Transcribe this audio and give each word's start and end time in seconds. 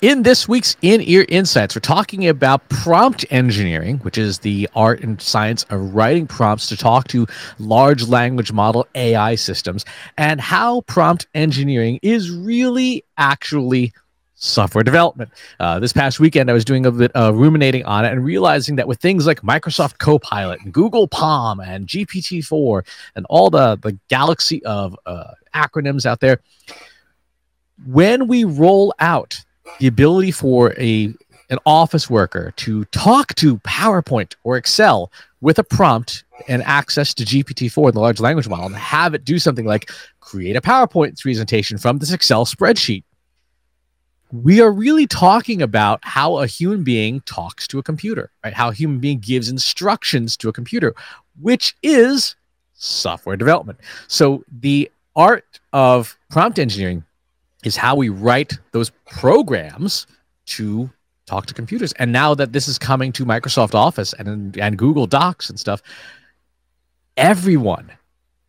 In 0.00 0.22
this 0.22 0.48
week's 0.48 0.76
In 0.80 1.02
Ear 1.02 1.26
Insights, 1.28 1.74
we're 1.74 1.80
talking 1.80 2.26
about 2.26 2.66
prompt 2.70 3.26
engineering, 3.28 3.98
which 3.98 4.16
is 4.16 4.38
the 4.38 4.66
art 4.74 5.02
and 5.02 5.20
science 5.20 5.64
of 5.64 5.94
writing 5.94 6.26
prompts 6.26 6.68
to 6.68 6.76
talk 6.76 7.06
to 7.08 7.26
large 7.58 8.08
language 8.08 8.50
model 8.50 8.86
AI 8.94 9.34
systems, 9.34 9.84
and 10.16 10.40
how 10.40 10.80
prompt 10.82 11.26
engineering 11.34 11.98
is 12.02 12.30
really 12.30 13.04
actually 13.18 13.92
software 14.36 14.82
development. 14.82 15.30
Uh, 15.58 15.78
this 15.78 15.92
past 15.92 16.18
weekend, 16.18 16.48
I 16.48 16.54
was 16.54 16.64
doing 16.64 16.86
a 16.86 16.90
bit 16.90 17.12
of 17.12 17.36
ruminating 17.36 17.84
on 17.84 18.06
it 18.06 18.12
and 18.12 18.24
realizing 18.24 18.76
that 18.76 18.88
with 18.88 19.00
things 19.00 19.26
like 19.26 19.42
Microsoft 19.42 19.98
Copilot 19.98 20.60
and 20.62 20.72
Google 20.72 21.08
PaLM 21.08 21.62
and 21.62 21.86
GPT-4 21.86 22.86
and 23.16 23.26
all 23.28 23.50
the, 23.50 23.76
the 23.82 23.98
galaxy 24.08 24.64
of 24.64 24.96
uh, 25.04 25.32
acronyms 25.54 26.06
out 26.06 26.20
there, 26.20 26.40
when 27.84 28.28
we 28.28 28.44
roll 28.44 28.94
out 28.98 29.44
the 29.78 29.86
ability 29.86 30.30
for 30.30 30.72
a 30.78 31.14
an 31.50 31.58
office 31.66 32.08
worker 32.08 32.52
to 32.56 32.84
talk 32.86 33.34
to 33.34 33.58
PowerPoint 33.58 34.34
or 34.44 34.56
Excel 34.56 35.10
with 35.40 35.58
a 35.58 35.64
prompt 35.64 36.24
and 36.48 36.62
access 36.62 37.12
to 37.14 37.24
GPT-4, 37.24 37.92
the 37.92 38.00
large 38.00 38.20
language 38.20 38.48
model, 38.48 38.66
and 38.66 38.76
have 38.76 39.14
it 39.14 39.24
do 39.24 39.38
something 39.38 39.66
like 39.66 39.90
create 40.20 40.56
a 40.56 40.60
PowerPoint 40.60 41.20
presentation 41.20 41.76
from 41.76 41.98
this 41.98 42.12
Excel 42.12 42.46
spreadsheet. 42.46 43.02
We 44.32 44.60
are 44.60 44.70
really 44.70 45.08
talking 45.08 45.60
about 45.60 45.98
how 46.02 46.38
a 46.38 46.46
human 46.46 46.84
being 46.84 47.20
talks 47.22 47.66
to 47.66 47.80
a 47.80 47.82
computer, 47.82 48.30
right? 48.44 48.54
How 48.54 48.68
a 48.68 48.72
human 48.72 49.00
being 49.00 49.18
gives 49.18 49.48
instructions 49.48 50.36
to 50.36 50.48
a 50.48 50.52
computer, 50.52 50.94
which 51.40 51.74
is 51.82 52.36
software 52.74 53.36
development. 53.36 53.80
So 54.06 54.44
the 54.60 54.88
art 55.16 55.58
of 55.72 56.16
prompt 56.30 56.60
engineering 56.60 57.04
is 57.64 57.76
how 57.76 57.94
we 57.94 58.08
write 58.08 58.58
those 58.72 58.90
programs 59.06 60.06
to 60.46 60.90
talk 61.26 61.46
to 61.46 61.54
computers. 61.54 61.92
And 61.94 62.12
now 62.12 62.34
that 62.34 62.52
this 62.52 62.66
is 62.68 62.78
coming 62.78 63.12
to 63.12 63.24
Microsoft 63.24 63.74
Office 63.74 64.12
and 64.14 64.56
and 64.58 64.76
Google 64.76 65.06
Docs 65.06 65.48
and 65.50 65.58
stuff, 65.58 65.82
everyone, 67.16 67.92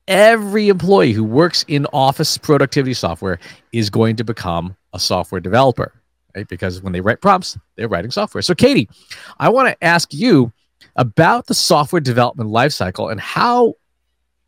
every 0.07 0.69
employee 0.69 1.13
who 1.13 1.23
works 1.23 1.63
in 1.67 1.85
office 1.93 2.37
productivity 2.37 2.93
software 2.93 3.39
is 3.71 3.89
going 3.89 4.15
to 4.15 4.23
become 4.23 4.75
a 4.93 4.99
software 4.99 5.41
developer, 5.41 5.93
right? 6.35 6.47
Because 6.47 6.81
when 6.81 6.93
they 6.93 7.01
write 7.01 7.21
prompts, 7.21 7.57
they're 7.75 7.87
writing 7.87 8.11
software. 8.11 8.41
So 8.41 8.55
Katie, 8.55 8.89
I 9.39 9.49
want 9.49 9.67
to 9.69 9.83
ask 9.83 10.13
you 10.13 10.51
about 10.95 11.47
the 11.47 11.53
software 11.53 11.99
development 11.99 12.49
lifecycle 12.49 13.11
and 13.11 13.19
how 13.19 13.75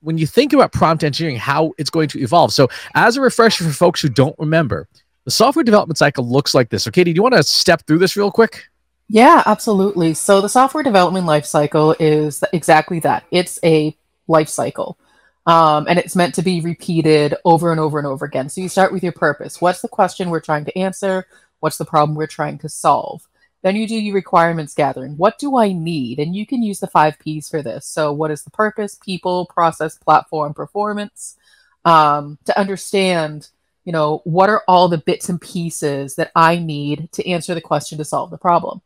when 0.03 0.17
you 0.17 0.27
think 0.27 0.53
about 0.53 0.71
prompt 0.71 1.03
engineering, 1.03 1.37
how 1.37 1.73
it's 1.77 1.89
going 1.89 2.09
to 2.09 2.19
evolve. 2.19 2.53
So, 2.53 2.67
as 2.93 3.17
a 3.17 3.21
refresher 3.21 3.63
for 3.63 3.71
folks 3.71 4.01
who 4.01 4.09
don't 4.09 4.35
remember, 4.37 4.87
the 5.25 5.31
software 5.31 5.63
development 5.63 5.97
cycle 5.97 6.27
looks 6.27 6.53
like 6.53 6.69
this. 6.69 6.83
So, 6.83 6.91
Katie, 6.91 7.13
do 7.13 7.15
you 7.15 7.23
want 7.23 7.35
to 7.35 7.43
step 7.43 7.85
through 7.87 7.99
this 7.99 8.15
real 8.15 8.31
quick? 8.31 8.65
Yeah, 9.09 9.43
absolutely. 9.45 10.13
So, 10.13 10.41
the 10.41 10.49
software 10.49 10.83
development 10.83 11.25
life 11.25 11.45
cycle 11.45 11.95
is 11.99 12.43
exactly 12.53 12.99
that 12.99 13.25
it's 13.31 13.59
a 13.63 13.95
life 14.27 14.49
cycle. 14.49 14.97
Um, 15.45 15.87
and 15.89 15.99
it's 15.99 16.15
meant 16.15 16.35
to 16.35 16.41
be 16.41 16.61
repeated 16.61 17.35
over 17.43 17.71
and 17.71 17.79
over 17.79 17.97
and 17.97 18.07
over 18.07 18.25
again. 18.25 18.49
So, 18.49 18.61
you 18.61 18.69
start 18.69 18.91
with 18.91 19.03
your 19.03 19.13
purpose. 19.13 19.61
What's 19.61 19.81
the 19.81 19.87
question 19.87 20.29
we're 20.29 20.41
trying 20.41 20.65
to 20.65 20.77
answer? 20.77 21.25
What's 21.59 21.77
the 21.77 21.85
problem 21.85 22.15
we're 22.15 22.27
trying 22.27 22.57
to 22.59 22.69
solve? 22.69 23.27
Then 23.63 23.77
you 23.77 23.87
do 23.87 23.95
your 23.95 24.13
requirements 24.13 24.73
gathering. 24.73 25.15
What 25.15 25.39
do 25.39 25.57
I 25.57 25.71
need? 25.71 26.19
And 26.19 26.35
you 26.35 26.45
can 26.45 26.61
use 26.61 26.81
the 26.81 26.87
five 26.87 27.17
P's 27.17 27.49
for 27.49 27.61
this. 27.61 27.85
So, 27.85 28.11
what 28.11 28.29
is 28.29 28.43
the 28.43 28.51
purpose, 28.51 28.99
people, 29.03 29.45
process, 29.47 29.97
platform, 29.97 30.53
performance? 30.53 31.37
Um, 31.85 32.37
to 32.45 32.57
understand, 32.59 33.49
you 33.85 33.93
know, 33.93 34.21
what 34.25 34.49
are 34.49 34.63
all 34.67 34.89
the 34.89 34.97
bits 34.97 35.29
and 35.29 35.39
pieces 35.39 36.15
that 36.15 36.31
I 36.35 36.57
need 36.57 37.09
to 37.13 37.27
answer 37.27 37.53
the 37.53 37.61
question 37.61 37.97
to 37.97 38.05
solve 38.05 38.31
the 38.31 38.37
problem. 38.37 38.81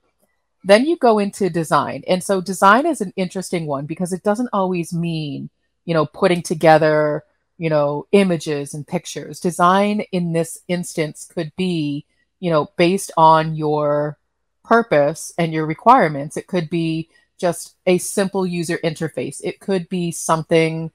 Then 0.63 0.85
you 0.85 0.95
go 0.95 1.19
into 1.19 1.49
design. 1.49 2.03
And 2.07 2.23
so, 2.23 2.39
design 2.39 2.85
is 2.85 3.01
an 3.01 3.13
interesting 3.15 3.65
one 3.65 3.87
because 3.87 4.13
it 4.13 4.21
doesn't 4.21 4.49
always 4.53 4.93
mean, 4.93 5.49
you 5.85 5.95
know, 5.95 6.05
putting 6.05 6.43
together, 6.43 7.23
you 7.57 7.71
know, 7.71 8.05
images 8.11 8.75
and 8.75 8.85
pictures. 8.87 9.39
Design 9.39 10.01
in 10.11 10.33
this 10.33 10.59
instance 10.67 11.27
could 11.33 11.51
be, 11.57 12.05
you 12.39 12.51
know, 12.51 12.69
based 12.77 13.11
on 13.17 13.55
your 13.55 14.19
purpose 14.67 15.33
and 15.37 15.53
your 15.53 15.65
requirements. 15.65 16.37
It 16.37 16.47
could 16.47 16.69
be 16.69 17.09
just 17.37 17.75
a 17.85 17.97
simple 17.97 18.45
user 18.45 18.77
interface. 18.83 19.39
It 19.43 19.59
could 19.59 19.87
be 19.89 20.11
something, 20.11 20.91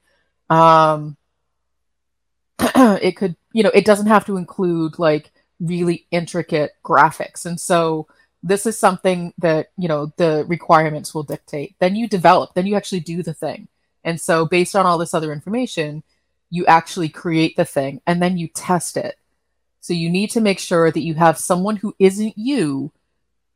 um, 0.49 1.17
it 2.59 3.15
could, 3.17 3.35
you 3.51 3.63
know, 3.63 3.71
it 3.73 3.85
doesn't 3.85 4.07
have 4.07 4.25
to 4.25 4.37
include 4.37 4.99
like 4.99 5.31
really 5.59 6.05
intricate 6.11 6.71
graphics. 6.83 7.45
And 7.45 7.59
so 7.59 8.07
this 8.43 8.65
is 8.65 8.77
something 8.77 9.33
that, 9.39 9.71
you 9.77 9.87
know, 9.87 10.11
the 10.17 10.45
requirements 10.47 11.13
will 11.13 11.23
dictate. 11.23 11.75
Then 11.79 11.95
you 11.95 12.07
develop, 12.07 12.53
then 12.53 12.67
you 12.67 12.75
actually 12.75 12.99
do 12.99 13.23
the 13.23 13.33
thing. 13.33 13.67
And 14.03 14.19
so 14.19 14.45
based 14.45 14.75
on 14.75 14.85
all 14.85 14.97
this 14.97 15.13
other 15.13 15.31
information, 15.31 16.03
you 16.49 16.65
actually 16.67 17.09
create 17.09 17.55
the 17.55 17.65
thing 17.65 18.01
and 18.05 18.21
then 18.21 18.37
you 18.37 18.47
test 18.49 18.97
it. 18.97 19.17
So 19.79 19.93
you 19.93 20.09
need 20.09 20.29
to 20.31 20.41
make 20.41 20.59
sure 20.59 20.91
that 20.91 21.03
you 21.03 21.15
have 21.15 21.37
someone 21.37 21.77
who 21.77 21.95
isn't 21.99 22.37
you 22.37 22.91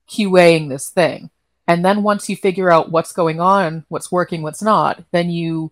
QAing 0.10 0.70
this 0.70 0.90
thing. 0.90 1.30
And 1.68 1.84
then 1.84 2.02
once 2.02 2.30
you 2.30 2.38
figure 2.38 2.72
out 2.72 2.92
what's 2.92 3.12
going 3.12 3.42
on, 3.42 3.86
what's 3.90 4.12
working, 4.12 4.42
what's 4.42 4.62
not, 4.62 5.04
then 5.12 5.30
you, 5.30 5.72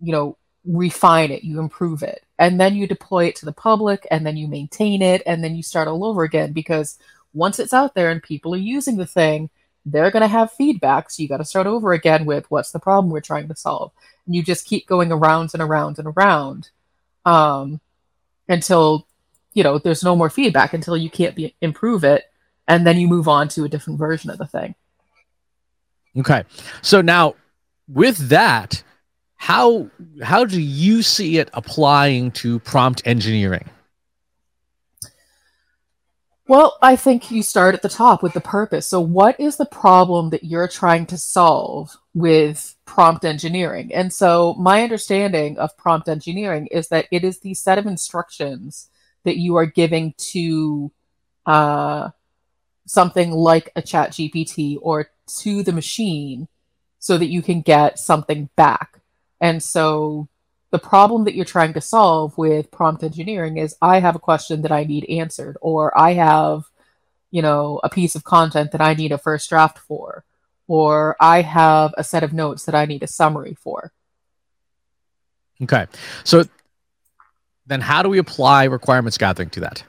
you 0.00 0.12
know, 0.12 0.36
refine 0.64 1.30
it, 1.30 1.44
you 1.44 1.58
improve 1.58 2.02
it. 2.02 2.24
And 2.38 2.60
then 2.60 2.74
you 2.74 2.86
deploy 2.86 3.26
it 3.26 3.36
to 3.36 3.46
the 3.46 3.52
public 3.52 4.06
and 4.10 4.26
then 4.26 4.36
you 4.36 4.48
maintain 4.48 5.00
it 5.00 5.22
and 5.26 5.42
then 5.42 5.56
you 5.56 5.62
start 5.62 5.88
all 5.88 6.04
over 6.04 6.22
again 6.22 6.52
because 6.52 6.98
once 7.32 7.58
it's 7.58 7.72
out 7.72 7.94
there 7.94 8.10
and 8.10 8.22
people 8.22 8.54
are 8.54 8.58
using 8.58 8.96
the 8.96 9.06
thing, 9.06 9.48
they're 9.86 10.10
going 10.10 10.22
to 10.22 10.28
have 10.28 10.52
feedback. 10.52 11.10
So 11.10 11.22
you 11.22 11.28
got 11.28 11.38
to 11.38 11.44
start 11.44 11.66
over 11.66 11.92
again 11.92 12.26
with 12.26 12.50
what's 12.50 12.72
the 12.72 12.78
problem 12.78 13.10
we're 13.10 13.20
trying 13.20 13.48
to 13.48 13.56
solve. 13.56 13.92
And 14.26 14.34
you 14.34 14.42
just 14.42 14.66
keep 14.66 14.86
going 14.86 15.10
around 15.10 15.50
and 15.54 15.62
around 15.62 15.98
and 15.98 16.08
around 16.08 16.70
um, 17.24 17.80
until, 18.46 19.06
you 19.54 19.62
know, 19.62 19.78
there's 19.78 20.04
no 20.04 20.16
more 20.16 20.28
feedback 20.28 20.74
until 20.74 20.98
you 20.98 21.08
can't 21.08 21.34
be, 21.34 21.54
improve 21.62 22.04
it 22.04 22.24
and 22.70 22.86
then 22.86 22.98
you 22.98 23.08
move 23.08 23.26
on 23.26 23.48
to 23.48 23.64
a 23.64 23.68
different 23.68 23.98
version 23.98 24.30
of 24.30 24.38
the 24.38 24.46
thing. 24.46 24.76
Okay. 26.16 26.44
So 26.82 27.00
now 27.00 27.34
with 27.88 28.28
that, 28.28 28.82
how 29.34 29.90
how 30.22 30.44
do 30.44 30.60
you 30.60 31.02
see 31.02 31.38
it 31.38 31.50
applying 31.52 32.30
to 32.32 32.60
prompt 32.60 33.02
engineering? 33.04 33.68
Well, 36.46 36.78
I 36.82 36.96
think 36.96 37.30
you 37.30 37.42
start 37.42 37.74
at 37.74 37.82
the 37.82 37.88
top 37.88 38.22
with 38.22 38.34
the 38.34 38.40
purpose. 38.40 38.86
So, 38.86 39.00
what 39.00 39.38
is 39.38 39.56
the 39.56 39.66
problem 39.66 40.30
that 40.30 40.44
you're 40.44 40.68
trying 40.68 41.06
to 41.06 41.18
solve 41.18 41.96
with 42.12 42.74
prompt 42.84 43.24
engineering? 43.24 43.92
And 43.94 44.12
so, 44.12 44.54
my 44.54 44.82
understanding 44.82 45.58
of 45.58 45.76
prompt 45.76 46.08
engineering 46.08 46.66
is 46.66 46.88
that 46.88 47.06
it 47.10 47.24
is 47.24 47.38
the 47.38 47.54
set 47.54 47.78
of 47.78 47.86
instructions 47.86 48.90
that 49.24 49.36
you 49.38 49.56
are 49.56 49.66
giving 49.66 50.12
to 50.32 50.90
uh, 51.46 52.10
something 52.90 53.30
like 53.30 53.70
a 53.76 53.82
ChatGPT 53.82 54.76
or 54.82 55.10
to 55.42 55.62
the 55.62 55.70
machine 55.70 56.48
so 56.98 57.16
that 57.16 57.30
you 57.30 57.40
can 57.40 57.60
get 57.60 58.00
something 58.00 58.48
back. 58.56 58.98
And 59.40 59.62
so 59.62 60.26
the 60.72 60.80
problem 60.80 61.22
that 61.24 61.36
you're 61.36 61.44
trying 61.44 61.72
to 61.74 61.80
solve 61.80 62.36
with 62.36 62.72
prompt 62.72 63.04
engineering 63.04 63.58
is 63.58 63.76
I 63.80 64.00
have 64.00 64.16
a 64.16 64.18
question 64.18 64.62
that 64.62 64.72
I 64.72 64.82
need 64.82 65.04
answered, 65.08 65.56
or 65.60 65.96
I 65.96 66.14
have, 66.14 66.64
you 67.30 67.42
know, 67.42 67.80
a 67.84 67.88
piece 67.88 68.16
of 68.16 68.24
content 68.24 68.72
that 68.72 68.80
I 68.80 68.94
need 68.94 69.12
a 69.12 69.18
first 69.18 69.48
draft 69.48 69.78
for, 69.78 70.24
or 70.66 71.16
I 71.20 71.42
have 71.42 71.94
a 71.96 72.02
set 72.02 72.24
of 72.24 72.32
notes 72.32 72.64
that 72.64 72.74
I 72.74 72.86
need 72.86 73.04
a 73.04 73.06
summary 73.06 73.54
for. 73.54 73.92
Okay. 75.62 75.86
So 76.24 76.42
then 77.66 77.82
how 77.82 78.02
do 78.02 78.08
we 78.08 78.18
apply 78.18 78.64
requirements 78.64 79.16
gathering 79.16 79.50
to 79.50 79.60
that? 79.60 79.84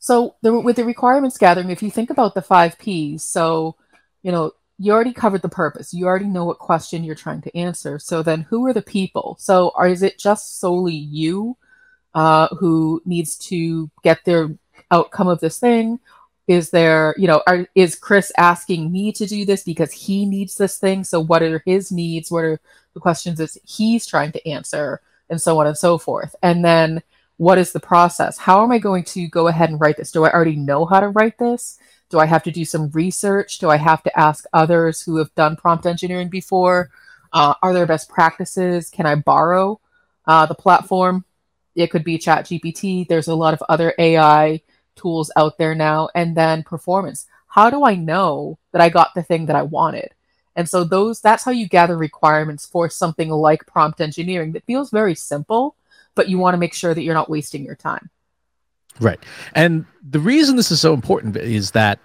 So 0.00 0.34
the, 0.42 0.58
with 0.58 0.76
the 0.76 0.84
requirements 0.84 1.38
gathering, 1.38 1.70
if 1.70 1.82
you 1.82 1.90
think 1.90 2.10
about 2.10 2.34
the 2.34 2.42
five 2.42 2.78
P's, 2.78 3.22
so 3.22 3.76
you 4.22 4.32
know 4.32 4.52
you 4.78 4.92
already 4.92 5.12
covered 5.12 5.42
the 5.42 5.48
purpose. 5.48 5.92
You 5.92 6.06
already 6.06 6.24
know 6.24 6.46
what 6.46 6.58
question 6.58 7.04
you're 7.04 7.14
trying 7.14 7.42
to 7.42 7.56
answer. 7.56 7.98
So 7.98 8.22
then, 8.22 8.42
who 8.42 8.66
are 8.66 8.72
the 8.72 8.82
people? 8.82 9.36
So 9.38 9.72
are, 9.76 9.86
is 9.86 10.02
it 10.02 10.18
just 10.18 10.58
solely 10.58 10.94
you 10.94 11.56
uh, 12.14 12.48
who 12.58 13.02
needs 13.04 13.36
to 13.50 13.90
get 14.02 14.24
their 14.24 14.48
outcome 14.90 15.28
of 15.28 15.40
this 15.40 15.58
thing? 15.58 16.00
Is 16.48 16.70
there, 16.70 17.14
you 17.16 17.28
know, 17.28 17.42
are, 17.46 17.68
is 17.76 17.94
Chris 17.94 18.32
asking 18.36 18.90
me 18.90 19.12
to 19.12 19.26
do 19.26 19.44
this 19.44 19.62
because 19.62 19.92
he 19.92 20.26
needs 20.26 20.56
this 20.56 20.78
thing? 20.78 21.04
So 21.04 21.20
what 21.20 21.42
are 21.42 21.62
his 21.64 21.92
needs? 21.92 22.30
What 22.30 22.44
are 22.44 22.60
the 22.94 23.00
questions 23.00 23.38
that 23.38 23.56
he's 23.64 24.06
trying 24.06 24.32
to 24.32 24.48
answer, 24.48 25.00
and 25.28 25.40
so 25.40 25.60
on 25.60 25.66
and 25.66 25.76
so 25.76 25.98
forth. 25.98 26.34
And 26.42 26.64
then 26.64 27.02
what 27.40 27.56
is 27.56 27.72
the 27.72 27.80
process? 27.80 28.36
How 28.36 28.62
am 28.62 28.70
I 28.70 28.78
going 28.78 29.02
to 29.04 29.26
go 29.26 29.48
ahead 29.48 29.70
and 29.70 29.80
write 29.80 29.96
this? 29.96 30.12
Do 30.12 30.26
I 30.26 30.30
already 30.30 30.56
know 30.56 30.84
how 30.84 31.00
to 31.00 31.08
write 31.08 31.38
this? 31.38 31.78
Do 32.10 32.18
I 32.18 32.26
have 32.26 32.42
to 32.42 32.50
do 32.50 32.66
some 32.66 32.90
research? 32.90 33.58
Do 33.60 33.70
I 33.70 33.78
have 33.78 34.02
to 34.02 34.18
ask 34.18 34.44
others 34.52 35.00
who 35.00 35.16
have 35.16 35.34
done 35.36 35.56
prompt 35.56 35.86
engineering 35.86 36.28
before? 36.28 36.90
Uh, 37.32 37.54
are 37.62 37.72
there 37.72 37.86
best 37.86 38.10
practices? 38.10 38.90
Can 38.90 39.06
I 39.06 39.14
borrow 39.14 39.80
uh, 40.26 40.44
the 40.44 40.54
platform? 40.54 41.24
It 41.74 41.86
could 41.86 42.04
be 42.04 42.18
ChatGPT. 42.18 43.08
There's 43.08 43.28
a 43.28 43.34
lot 43.34 43.54
of 43.54 43.62
other 43.70 43.94
AI 43.98 44.60
tools 44.94 45.32
out 45.34 45.56
there 45.56 45.74
now, 45.74 46.10
and 46.14 46.36
then 46.36 46.62
performance. 46.62 47.24
How 47.46 47.70
do 47.70 47.86
I 47.86 47.94
know 47.94 48.58
that 48.72 48.82
I 48.82 48.90
got 48.90 49.14
the 49.14 49.22
thing 49.22 49.46
that 49.46 49.56
I 49.56 49.62
wanted? 49.62 50.10
And 50.56 50.68
so 50.68 50.84
those 50.84 51.22
that's 51.22 51.44
how 51.44 51.52
you 51.52 51.66
gather 51.66 51.96
requirements 51.96 52.66
for 52.66 52.90
something 52.90 53.30
like 53.30 53.66
prompt 53.66 54.02
engineering 54.02 54.52
that 54.52 54.66
feels 54.66 54.90
very 54.90 55.14
simple, 55.14 55.74
but 56.14 56.28
you 56.28 56.38
want 56.38 56.54
to 56.54 56.58
make 56.58 56.74
sure 56.74 56.94
that 56.94 57.02
you're 57.02 57.14
not 57.14 57.30
wasting 57.30 57.64
your 57.64 57.76
time. 57.76 58.10
Right. 59.00 59.20
And 59.54 59.86
the 60.08 60.20
reason 60.20 60.56
this 60.56 60.70
is 60.70 60.80
so 60.80 60.92
important 60.92 61.36
is 61.36 61.70
that 61.72 61.98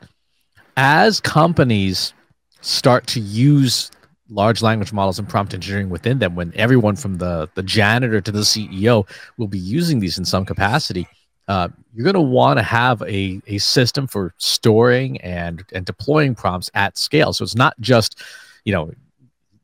as 0.77 1.19
companies 1.19 2.13
start 2.61 3.07
to 3.07 3.19
use 3.19 3.91
large 4.29 4.61
language 4.61 4.91
models 4.91 5.19
and 5.19 5.29
prompt 5.29 5.53
engineering 5.53 5.89
within 5.89 6.19
them 6.19 6.35
when 6.35 6.51
everyone 6.55 6.95
from 6.95 7.19
the 7.19 7.47
the 7.53 7.61
janitor 7.61 8.19
to 8.19 8.31
the 8.31 8.39
ceo 8.39 9.07
will 9.37 9.47
be 9.47 9.59
using 9.59 9.99
these 9.99 10.17
in 10.17 10.25
some 10.25 10.43
capacity 10.43 11.07
uh, 11.47 11.69
you're 11.93 12.03
going 12.03 12.15
to 12.15 12.19
want 12.19 12.57
to 12.57 12.63
have 12.63 13.03
a, 13.03 13.39
a 13.45 13.59
system 13.59 14.07
for 14.07 14.33
storing 14.37 15.21
and 15.21 15.63
and 15.73 15.85
deploying 15.85 16.33
prompts 16.33 16.71
at 16.73 16.97
scale 16.97 17.33
so 17.33 17.43
it's 17.43 17.55
not 17.55 17.79
just 17.79 18.19
you 18.63 18.73
know 18.73 18.91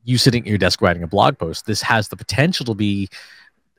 you 0.04 0.16
sitting 0.16 0.42
at 0.42 0.48
your 0.48 0.58
desk 0.58 0.80
writing 0.80 1.02
a 1.02 1.08
blog 1.08 1.36
post 1.36 1.66
this 1.66 1.82
has 1.82 2.06
the 2.06 2.16
potential 2.16 2.64
to 2.64 2.74
be 2.74 3.08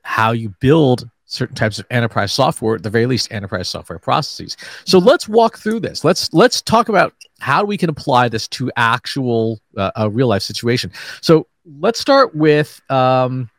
how 0.04 0.32
you 0.32 0.54
build 0.60 1.08
certain 1.26 1.56
types 1.56 1.78
of 1.78 1.86
enterprise 1.90 2.32
software, 2.32 2.76
at 2.76 2.82
the 2.82 2.90
very 2.90 3.06
least 3.06 3.32
enterprise 3.32 3.68
software 3.68 3.98
processes. 3.98 4.56
So 4.84 4.98
let's 4.98 5.28
walk 5.28 5.58
through 5.58 5.80
this. 5.80 6.04
Let's 6.04 6.32
let's 6.32 6.62
talk 6.62 6.88
about 6.88 7.12
how 7.40 7.64
we 7.64 7.76
can 7.76 7.90
apply 7.90 8.28
this 8.28 8.46
to 8.48 8.70
actual 8.76 9.60
uh, 9.76 9.90
a 9.96 10.08
real 10.08 10.28
life 10.28 10.42
situation. 10.42 10.92
So 11.20 11.46
let's 11.80 11.98
start 11.98 12.34
with 12.34 12.80
um, 12.90 13.50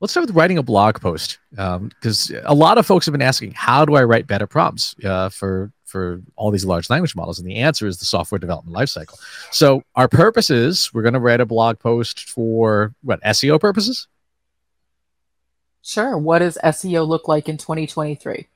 let's 0.00 0.12
start 0.12 0.26
with 0.26 0.36
writing 0.36 0.58
a 0.58 0.62
blog 0.62 1.00
post 1.00 1.38
because 1.50 2.30
um, 2.30 2.42
a 2.44 2.54
lot 2.54 2.78
of 2.78 2.86
folks 2.86 3.06
have 3.06 3.12
been 3.12 3.22
asking, 3.22 3.52
how 3.52 3.84
do 3.84 3.94
I 3.94 4.04
write 4.04 4.26
better 4.26 4.46
prompts 4.46 4.94
uh, 5.04 5.28
for 5.28 5.72
for 5.84 6.20
all 6.34 6.50
these 6.50 6.64
large 6.64 6.90
language 6.90 7.14
models? 7.14 7.38
And 7.38 7.48
the 7.48 7.56
answer 7.56 7.86
is 7.86 7.98
the 7.98 8.04
software 8.04 8.38
development 8.38 8.76
lifecycle. 8.76 9.18
So 9.52 9.82
our 9.94 10.08
purpose 10.08 10.50
is 10.50 10.92
we're 10.92 11.02
going 11.02 11.14
to 11.14 11.20
write 11.20 11.40
a 11.40 11.46
blog 11.46 11.78
post 11.78 12.28
for 12.28 12.94
what 13.02 13.22
SEO 13.22 13.60
purposes. 13.60 14.08
Sure. 15.86 16.18
What 16.18 16.40
does 16.40 16.58
SEO 16.64 17.06
look 17.06 17.28
like 17.28 17.48
in 17.48 17.58
2023? 17.58 18.48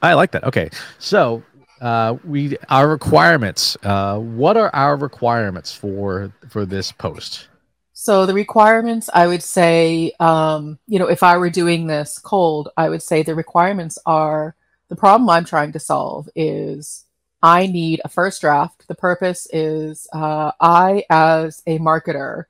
I 0.00 0.14
like 0.14 0.30
that. 0.30 0.44
Okay. 0.44 0.70
So 0.98 1.42
uh, 1.82 2.16
we 2.24 2.56
our 2.70 2.88
requirements. 2.88 3.76
Uh, 3.82 4.18
what 4.18 4.56
are 4.56 4.74
our 4.74 4.96
requirements 4.96 5.74
for 5.74 6.32
for 6.48 6.64
this 6.64 6.92
post? 6.92 7.48
So 7.92 8.24
the 8.24 8.32
requirements, 8.32 9.10
I 9.12 9.26
would 9.26 9.42
say, 9.42 10.12
um, 10.18 10.78
you 10.86 10.98
know, 10.98 11.08
if 11.08 11.22
I 11.22 11.36
were 11.36 11.50
doing 11.50 11.86
this 11.86 12.18
cold, 12.18 12.70
I 12.74 12.88
would 12.88 13.02
say 13.02 13.22
the 13.22 13.34
requirements 13.34 13.98
are 14.06 14.54
the 14.88 14.96
problem 14.96 15.28
I'm 15.28 15.44
trying 15.44 15.72
to 15.72 15.78
solve 15.78 16.26
is 16.34 17.04
I 17.42 17.66
need 17.66 18.00
a 18.02 18.08
first 18.08 18.40
draft. 18.40 18.88
The 18.88 18.94
purpose 18.94 19.46
is 19.52 20.08
uh, 20.10 20.52
I, 20.58 21.04
as 21.10 21.62
a 21.66 21.78
marketer, 21.78 22.44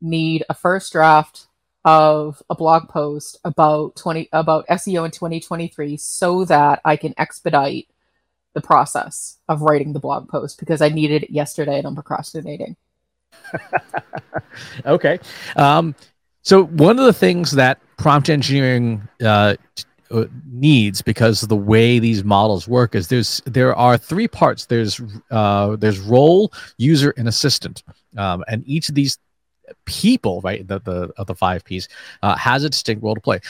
need 0.00 0.44
a 0.48 0.54
first 0.54 0.92
draft 0.92 1.46
of 1.84 2.42
a 2.50 2.54
blog 2.54 2.88
post 2.88 3.38
about 3.44 3.96
20 3.96 4.28
about 4.32 4.66
SEO 4.68 5.04
in 5.04 5.10
2023 5.10 5.96
so 5.96 6.44
that 6.44 6.80
I 6.84 6.96
can 6.96 7.14
expedite 7.18 7.88
the 8.54 8.60
process 8.60 9.38
of 9.48 9.62
writing 9.62 9.92
the 9.92 10.00
blog 10.00 10.28
post 10.28 10.58
because 10.58 10.82
I 10.82 10.88
needed 10.88 11.22
it 11.22 11.30
yesterday 11.30 11.78
and 11.78 11.86
I'm 11.86 11.94
procrastinating. 11.94 12.76
okay. 14.86 15.18
Um, 15.56 15.94
so 16.42 16.64
one 16.64 16.98
of 16.98 17.04
the 17.04 17.12
things 17.12 17.52
that 17.52 17.78
prompt 17.96 18.28
engineering 18.28 19.06
uh, 19.22 19.54
uh, 20.10 20.24
needs 20.46 21.02
because 21.02 21.42
of 21.42 21.48
the 21.48 21.56
way 21.56 21.98
these 21.98 22.24
models 22.24 22.66
work 22.66 22.94
is 22.94 23.08
there's 23.08 23.42
there 23.44 23.74
are 23.76 23.98
three 23.98 24.26
parts 24.26 24.64
there's 24.66 25.00
uh, 25.30 25.76
there's 25.76 26.00
role 26.00 26.52
user 26.78 27.12
and 27.18 27.28
assistant 27.28 27.82
um, 28.16 28.42
and 28.48 28.66
each 28.66 28.88
of 28.88 28.94
these 28.94 29.18
people, 29.84 30.40
right, 30.42 30.66
the 30.66 30.80
the 30.80 31.10
of 31.16 31.26
the 31.26 31.34
five 31.34 31.64
P's, 31.64 31.88
uh, 32.22 32.36
has 32.36 32.64
a 32.64 32.70
distinct 32.70 33.02
role 33.02 33.14
to 33.14 33.20
play. 33.20 33.40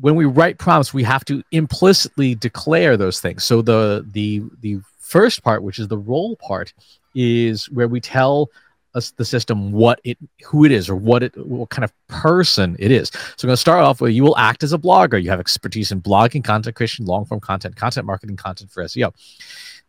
When 0.00 0.14
we 0.14 0.24
write 0.24 0.58
prompts, 0.58 0.94
we 0.94 1.02
have 1.04 1.24
to 1.26 1.42
implicitly 1.52 2.34
declare 2.34 2.96
those 2.96 3.20
things. 3.20 3.44
So 3.44 3.62
the 3.62 4.06
the 4.12 4.42
the 4.60 4.80
first 4.98 5.42
part, 5.42 5.62
which 5.62 5.78
is 5.78 5.88
the 5.88 5.98
role 5.98 6.36
part, 6.36 6.72
is 7.14 7.70
where 7.70 7.88
we 7.88 8.00
tell 8.00 8.50
us 8.94 9.12
the 9.12 9.24
system 9.24 9.72
what 9.72 10.00
it 10.04 10.18
who 10.44 10.64
it 10.64 10.72
is 10.72 10.88
or 10.88 10.96
what 10.96 11.22
it 11.22 11.36
what 11.46 11.70
kind 11.70 11.84
of 11.84 11.92
person 12.08 12.76
it 12.78 12.90
is. 12.90 13.10
So 13.10 13.44
I'm 13.44 13.48
going 13.48 13.52
to 13.54 13.56
start 13.56 13.84
off 13.84 14.00
with 14.00 14.12
you 14.12 14.22
will 14.22 14.36
act 14.36 14.62
as 14.62 14.72
a 14.72 14.78
blogger. 14.78 15.22
You 15.22 15.30
have 15.30 15.40
expertise 15.40 15.92
in 15.92 16.00
blogging, 16.00 16.42
content 16.42 16.76
creation, 16.76 17.06
long 17.06 17.24
form 17.24 17.40
content, 17.40 17.76
content 17.76 18.06
marketing, 18.06 18.36
content 18.36 18.70
for 18.70 18.82
SEO. 18.84 19.12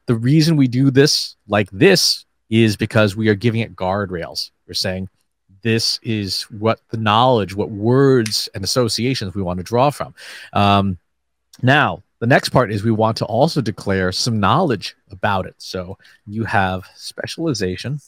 The 0.05 0.15
reason 0.15 0.55
we 0.55 0.67
do 0.67 0.91
this 0.91 1.35
like 1.47 1.69
this 1.71 2.25
is 2.49 2.75
because 2.75 3.15
we 3.15 3.29
are 3.29 3.35
giving 3.35 3.61
it 3.61 3.75
guardrails. 3.75 4.51
We're 4.67 4.73
saying 4.73 5.09
this 5.61 5.99
is 6.03 6.43
what 6.43 6.79
the 6.89 6.97
knowledge, 6.97 7.55
what 7.55 7.69
words 7.69 8.49
and 8.53 8.63
associations 8.63 9.35
we 9.35 9.41
want 9.41 9.57
to 9.57 9.63
draw 9.63 9.89
from. 9.89 10.13
Um, 10.53 10.97
now, 11.61 12.03
the 12.19 12.27
next 12.27 12.49
part 12.49 12.71
is 12.71 12.83
we 12.83 12.91
want 12.91 13.17
to 13.17 13.25
also 13.25 13.61
declare 13.61 14.11
some 14.11 14.39
knowledge 14.39 14.95
about 15.09 15.45
it. 15.45 15.55
So 15.57 15.97
you 16.25 16.43
have 16.43 16.85
specialization 16.95 17.99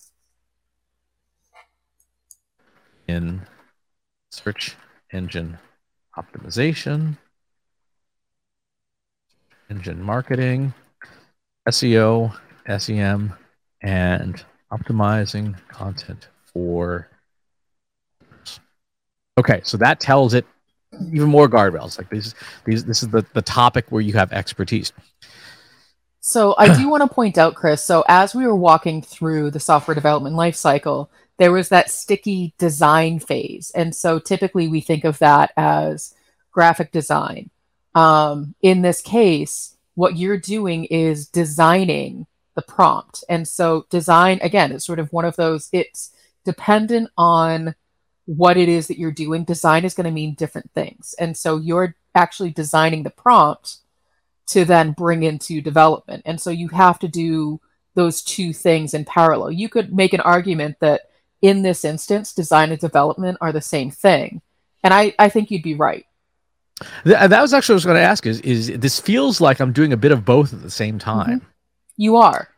in 3.08 3.42
search 4.30 4.76
engine 5.12 5.58
optimization, 6.18 7.18
engine 9.70 10.02
marketing, 10.02 10.74
SEO, 11.68 12.36
SEM, 12.78 13.34
and 13.82 14.44
optimizing 14.72 15.56
content 15.70 16.28
for 16.46 17.10
Okay, 19.38 19.62
so 19.64 19.78
that 19.78 20.00
tells 20.00 20.34
it 20.34 20.46
even 21.12 21.30
more 21.30 21.50
guardrails. 21.50 21.98
Like 21.98 22.10
these, 22.10 22.36
these, 22.66 22.86
this 22.86 23.02
is 23.02 23.10
the 23.10 23.26
the 23.34 23.42
topic 23.42 23.86
where 23.90 24.02
you 24.02 24.14
have 24.14 24.32
expertise. 24.32 24.94
So 26.20 26.56
I 26.58 26.74
do 26.74 26.88
want 26.88 27.02
to 27.02 27.14
point 27.14 27.38
out, 27.38 27.56
Chris. 27.56 27.84
So 27.84 28.06
as 28.08 28.34
we 28.34 28.46
were 28.46 28.56
walking 28.56 29.02
through 29.02 29.52
the 29.52 29.60
software 29.60 29.96
development 29.96 30.36
lifecycle, 30.36 31.10
there 31.38 31.52
was 31.52 31.70
that 31.70 31.90
sticky 31.90 32.54
design 32.58 33.20
phase, 33.20 33.72
and 33.76 33.96
so 33.96 34.20
typically 34.20 34.68
we 34.68 34.82
think 34.82 35.04
of 35.04 35.18
that 35.20 35.52
as 35.58 36.14
graphic 36.52 36.92
design. 36.92 37.50
Um, 37.96 38.56
in 38.62 38.84
this 38.84 39.02
case, 39.02 39.76
what 39.96 40.16
you're 40.16 40.38
doing 40.38 40.86
is 40.86 41.28
designing 41.28 42.28
the 42.56 42.62
prompt, 42.62 43.24
and 43.28 43.48
so 43.48 43.88
design 43.90 44.40
again 44.44 44.72
is 44.72 44.86
sort 44.86 45.00
of 45.00 45.12
one 45.12 45.26
of 45.26 45.36
those. 45.38 45.70
It's 45.72 46.12
dependent 46.46 47.10
on 47.18 47.74
what 48.26 48.58
it 48.58 48.70
is 48.70 48.88
that 48.88 48.98
you're 48.98 49.12
doing, 49.12 49.44
design 49.44 49.86
is 49.86 49.94
going 49.94 50.06
to 50.06 50.12
mean 50.12 50.34
different 50.36 50.72
things. 50.72 51.14
And 51.20 51.36
so 51.36 51.58
you're 51.58 51.96
actually 52.16 52.52
designing 52.52 53.04
the 53.04 53.10
prompt 53.10 53.78
to 54.48 54.66
then 54.66 54.92
bring 54.92 55.24
into 55.24 55.62
development. 55.62 56.24
And 56.26 56.40
so 56.40 56.50
you 56.50 56.70
have 56.70 57.00
to 57.00 57.08
do 57.08 57.60
those 57.96 58.22
two 58.22 58.54
things 58.54 58.94
in 58.94 59.06
parallel. 59.06 59.52
You 59.52 59.70
could 59.70 59.94
make 59.94 60.14
an 60.14 60.22
argument 60.22 60.78
that 60.80 61.10
in 61.42 61.62
this 61.62 61.84
instance, 61.84 62.34
design 62.34 62.72
and 62.72 62.80
development 62.80 63.38
are 63.42 63.52
the 63.52 63.62
same 63.62 63.92
thing. 63.92 64.42
And 64.84 64.94
I, 64.94 65.14
I 65.20 65.30
think 65.30 65.52
you'd 65.52 65.64
be 65.64 65.76
right. 65.76 66.06
That 67.04 67.42
was 67.42 67.54
actually 67.54 67.74
what 67.74 67.76
I 67.76 67.78
was 67.78 67.86
going 67.86 67.98
to 67.98 68.02
ask 68.02 68.26
is, 68.26 68.42
is 68.42 68.68
this 68.80 69.00
feels 69.00 69.40
like 69.40 69.60
I'm 69.60 69.74
doing 69.74 69.94
a 69.94 69.98
bit 69.98 70.12
of 70.12 70.26
both 70.26 70.54
at 70.54 70.62
the 70.62 70.72
same 70.72 71.00
time. 71.00 71.40
Mm-hmm. 71.40 71.48
You 71.98 72.16
are. 72.18 72.50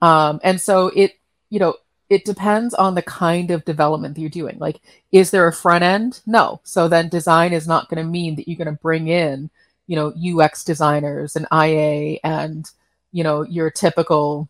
Um, 0.00 0.40
and 0.42 0.60
so 0.60 0.88
it, 0.88 1.12
you 1.50 1.58
know, 1.58 1.74
it 2.14 2.24
depends 2.24 2.74
on 2.74 2.94
the 2.94 3.02
kind 3.02 3.50
of 3.50 3.64
development 3.64 4.14
that 4.14 4.20
you're 4.20 4.30
doing. 4.30 4.56
Like, 4.60 4.80
is 5.10 5.32
there 5.32 5.48
a 5.48 5.52
front 5.52 5.82
end? 5.82 6.20
No. 6.26 6.60
So 6.62 6.86
then 6.86 7.08
design 7.08 7.52
is 7.52 7.66
not 7.66 7.88
going 7.88 8.02
to 8.02 8.08
mean 8.08 8.36
that 8.36 8.46
you're 8.46 8.56
going 8.56 8.74
to 8.74 8.80
bring 8.80 9.08
in, 9.08 9.50
you 9.88 9.96
know, 9.96 10.14
UX 10.14 10.62
designers 10.62 11.34
and 11.34 11.48
IA 11.52 12.20
and, 12.22 12.70
you 13.10 13.24
know, 13.24 13.42
your 13.42 13.68
typical 13.68 14.48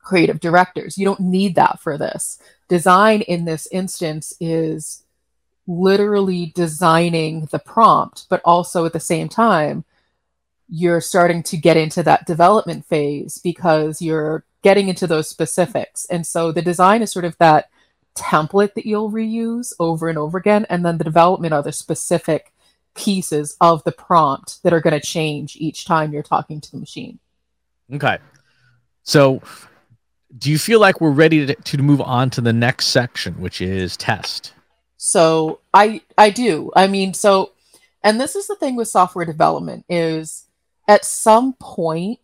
creative 0.00 0.40
directors. 0.40 0.98
You 0.98 1.04
don't 1.04 1.20
need 1.20 1.54
that 1.54 1.78
for 1.78 1.96
this. 1.96 2.40
Design 2.68 3.20
in 3.20 3.44
this 3.44 3.68
instance 3.70 4.34
is 4.40 5.04
literally 5.68 6.52
designing 6.56 7.46
the 7.52 7.60
prompt, 7.60 8.26
but 8.28 8.42
also 8.44 8.84
at 8.86 8.92
the 8.92 8.98
same 8.98 9.28
time, 9.28 9.84
you're 10.68 11.00
starting 11.00 11.44
to 11.44 11.56
get 11.56 11.76
into 11.76 12.02
that 12.02 12.26
development 12.26 12.84
phase 12.86 13.38
because 13.38 14.02
you're 14.02 14.44
getting 14.62 14.88
into 14.88 15.06
those 15.06 15.28
specifics. 15.28 16.04
And 16.06 16.26
so 16.26 16.52
the 16.52 16.62
design 16.62 17.02
is 17.02 17.12
sort 17.12 17.24
of 17.24 17.36
that 17.38 17.70
template 18.14 18.74
that 18.74 18.86
you'll 18.86 19.10
reuse 19.10 19.72
over 19.78 20.08
and 20.08 20.18
over 20.18 20.38
again. 20.38 20.66
And 20.68 20.84
then 20.84 20.98
the 20.98 21.04
development 21.04 21.54
are 21.54 21.62
the 21.62 21.72
specific 21.72 22.52
pieces 22.94 23.56
of 23.60 23.84
the 23.84 23.92
prompt 23.92 24.62
that 24.62 24.72
are 24.72 24.80
going 24.80 24.98
to 24.98 25.06
change 25.06 25.56
each 25.56 25.84
time 25.84 26.12
you're 26.12 26.22
talking 26.22 26.60
to 26.60 26.70
the 26.70 26.78
machine. 26.78 27.18
Okay. 27.92 28.18
So 29.04 29.40
do 30.36 30.50
you 30.50 30.58
feel 30.58 30.80
like 30.80 31.00
we're 31.00 31.10
ready 31.10 31.46
to, 31.46 31.54
to 31.54 31.78
move 31.78 32.00
on 32.00 32.30
to 32.30 32.40
the 32.40 32.52
next 32.52 32.88
section, 32.88 33.34
which 33.40 33.60
is 33.60 33.96
test? 33.96 34.52
So 34.96 35.60
I 35.72 36.02
I 36.18 36.30
do. 36.30 36.72
I 36.74 36.88
mean, 36.88 37.14
so 37.14 37.52
and 38.02 38.20
this 38.20 38.36
is 38.36 38.48
the 38.48 38.56
thing 38.56 38.76
with 38.76 38.88
software 38.88 39.24
development 39.24 39.84
is 39.88 40.46
at 40.88 41.04
some 41.04 41.54
point 41.54 42.18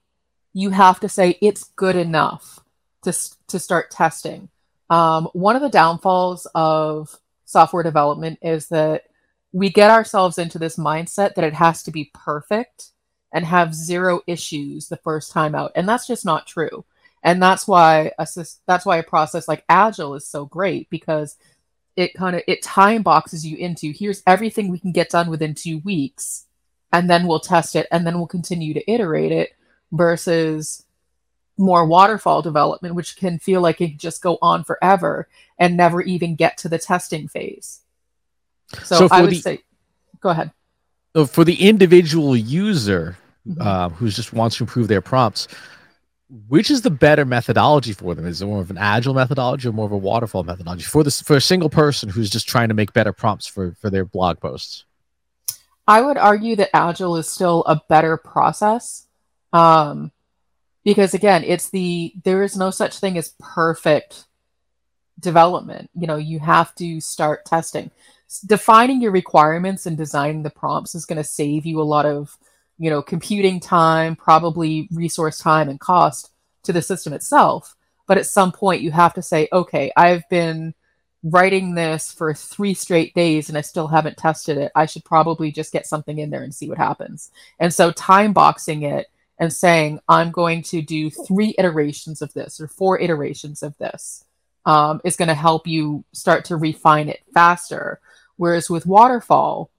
you 0.54 0.70
have 0.70 1.00
to 1.00 1.08
say 1.08 1.36
it's 1.42 1.64
good 1.76 1.96
enough 1.96 2.60
to 3.02 3.12
to 3.48 3.58
start 3.58 3.90
testing. 3.90 4.48
Um, 4.88 5.28
one 5.32 5.56
of 5.56 5.62
the 5.62 5.68
downfalls 5.68 6.46
of 6.54 7.14
software 7.44 7.82
development 7.82 8.38
is 8.40 8.68
that 8.68 9.02
we 9.52 9.68
get 9.68 9.90
ourselves 9.90 10.38
into 10.38 10.58
this 10.58 10.76
mindset 10.76 11.34
that 11.34 11.44
it 11.44 11.54
has 11.54 11.82
to 11.84 11.90
be 11.90 12.10
perfect 12.14 12.90
and 13.32 13.44
have 13.44 13.74
zero 13.74 14.20
issues 14.26 14.88
the 14.88 14.96
first 14.96 15.32
time 15.32 15.54
out, 15.54 15.72
and 15.74 15.88
that's 15.88 16.06
just 16.06 16.24
not 16.24 16.46
true. 16.46 16.84
And 17.22 17.42
that's 17.42 17.66
why 17.66 18.12
a 18.18 18.26
that's 18.66 18.86
why 18.86 18.98
a 18.98 19.02
process 19.02 19.48
like 19.48 19.64
Agile 19.68 20.14
is 20.14 20.26
so 20.26 20.44
great 20.44 20.88
because 20.90 21.36
it 21.96 22.14
kind 22.14 22.36
of 22.36 22.42
it 22.46 22.62
time 22.62 23.02
boxes 23.02 23.46
you 23.46 23.56
into 23.56 23.92
here's 23.92 24.22
everything 24.26 24.68
we 24.68 24.78
can 24.78 24.92
get 24.92 25.10
done 25.10 25.30
within 25.30 25.54
two 25.54 25.78
weeks 25.78 26.46
and 26.92 27.08
then 27.08 27.26
we'll 27.26 27.40
test 27.40 27.76
it 27.76 27.86
and 27.90 28.06
then 28.06 28.16
we'll 28.16 28.26
continue 28.26 28.74
to 28.74 28.90
iterate 28.90 29.32
it 29.32 29.52
versus 29.96 30.84
more 31.56 31.86
waterfall 31.86 32.42
development 32.42 32.94
which 32.94 33.16
can 33.16 33.38
feel 33.38 33.60
like 33.60 33.80
it 33.80 33.90
can 33.90 33.98
just 33.98 34.22
go 34.22 34.38
on 34.42 34.64
forever 34.64 35.28
and 35.58 35.76
never 35.76 36.02
even 36.02 36.34
get 36.34 36.58
to 36.58 36.68
the 36.68 36.78
testing 36.78 37.28
phase 37.28 37.82
so, 38.82 38.96
so 38.96 39.08
i 39.10 39.20
would 39.20 39.30
the, 39.30 39.40
say 39.40 39.58
go 40.20 40.30
ahead 40.30 40.50
for 41.28 41.44
the 41.44 41.68
individual 41.68 42.36
user 42.36 43.16
mm-hmm. 43.46 43.62
uh, 43.62 43.88
who 43.90 44.08
just 44.08 44.32
wants 44.32 44.56
to 44.56 44.64
improve 44.64 44.88
their 44.88 45.00
prompts 45.00 45.46
which 46.48 46.70
is 46.70 46.82
the 46.82 46.90
better 46.90 47.24
methodology 47.24 47.92
for 47.92 48.14
them? 48.14 48.26
Is 48.26 48.42
it 48.42 48.46
more 48.46 48.60
of 48.60 48.70
an 48.70 48.78
agile 48.78 49.14
methodology 49.14 49.68
or 49.68 49.72
more 49.72 49.86
of 49.86 49.92
a 49.92 49.96
waterfall 49.96 50.42
methodology 50.42 50.82
for 50.82 51.04
this 51.04 51.20
for 51.20 51.36
a 51.36 51.40
single 51.40 51.70
person 51.70 52.08
who's 52.08 52.30
just 52.30 52.48
trying 52.48 52.68
to 52.68 52.74
make 52.74 52.92
better 52.92 53.12
prompts 53.12 53.46
for 53.46 53.72
for 53.80 53.90
their 53.90 54.04
blog 54.04 54.40
posts? 54.40 54.84
I 55.86 56.00
would 56.00 56.16
argue 56.16 56.56
that 56.56 56.74
agile 56.74 57.16
is 57.16 57.28
still 57.28 57.62
a 57.66 57.80
better 57.88 58.16
process, 58.16 59.06
um, 59.54 60.12
because 60.84 61.14
again, 61.14 61.42
it's 61.44 61.70
the 61.70 62.12
there 62.24 62.42
is 62.42 62.56
no 62.56 62.70
such 62.70 62.98
thing 62.98 63.16
as 63.16 63.34
perfect 63.38 64.26
development. 65.18 65.88
You 65.94 66.06
know, 66.06 66.16
you 66.16 66.40
have 66.40 66.74
to 66.74 67.00
start 67.00 67.46
testing, 67.46 67.90
defining 68.44 69.00
your 69.00 69.12
requirements 69.12 69.86
and 69.86 69.96
designing 69.96 70.42
the 70.42 70.50
prompts 70.50 70.94
is 70.94 71.06
going 71.06 71.16
to 71.16 71.24
save 71.24 71.64
you 71.64 71.80
a 71.80 71.82
lot 71.82 72.04
of 72.04 72.36
you 72.78 72.90
know, 72.90 73.02
computing 73.02 73.60
time, 73.60 74.16
probably 74.16 74.88
resource 74.92 75.38
time 75.38 75.68
and 75.68 75.78
cost 75.80 76.30
to 76.64 76.72
the 76.72 76.82
system 76.82 77.12
itself. 77.12 77.76
But 78.06 78.18
at 78.18 78.26
some 78.26 78.52
point, 78.52 78.82
you 78.82 78.90
have 78.90 79.14
to 79.14 79.22
say, 79.22 79.48
okay, 79.52 79.92
I've 79.96 80.28
been 80.28 80.74
writing 81.22 81.74
this 81.74 82.12
for 82.12 82.34
three 82.34 82.74
straight 82.74 83.14
days 83.14 83.48
and 83.48 83.56
I 83.56 83.62
still 83.62 83.86
haven't 83.86 84.18
tested 84.18 84.58
it. 84.58 84.72
I 84.74 84.86
should 84.86 85.04
probably 85.04 85.50
just 85.52 85.72
get 85.72 85.86
something 85.86 86.18
in 86.18 86.30
there 86.30 86.42
and 86.42 86.54
see 86.54 86.68
what 86.68 86.78
happens. 86.78 87.30
And 87.58 87.72
so, 87.72 87.92
time 87.92 88.32
boxing 88.32 88.82
it 88.82 89.06
and 89.38 89.52
saying, 89.52 90.00
I'm 90.08 90.30
going 90.30 90.62
to 90.64 90.82
do 90.82 91.10
three 91.10 91.54
iterations 91.58 92.22
of 92.22 92.32
this 92.34 92.60
or 92.60 92.68
four 92.68 92.98
iterations 93.00 93.62
of 93.62 93.76
this 93.78 94.24
um, 94.66 95.00
is 95.04 95.16
going 95.16 95.28
to 95.28 95.34
help 95.34 95.66
you 95.66 96.04
start 96.12 96.44
to 96.46 96.56
refine 96.56 97.08
it 97.08 97.20
faster. 97.32 98.00
Whereas 98.36 98.70
with 98.70 98.86
waterfall, 98.86 99.70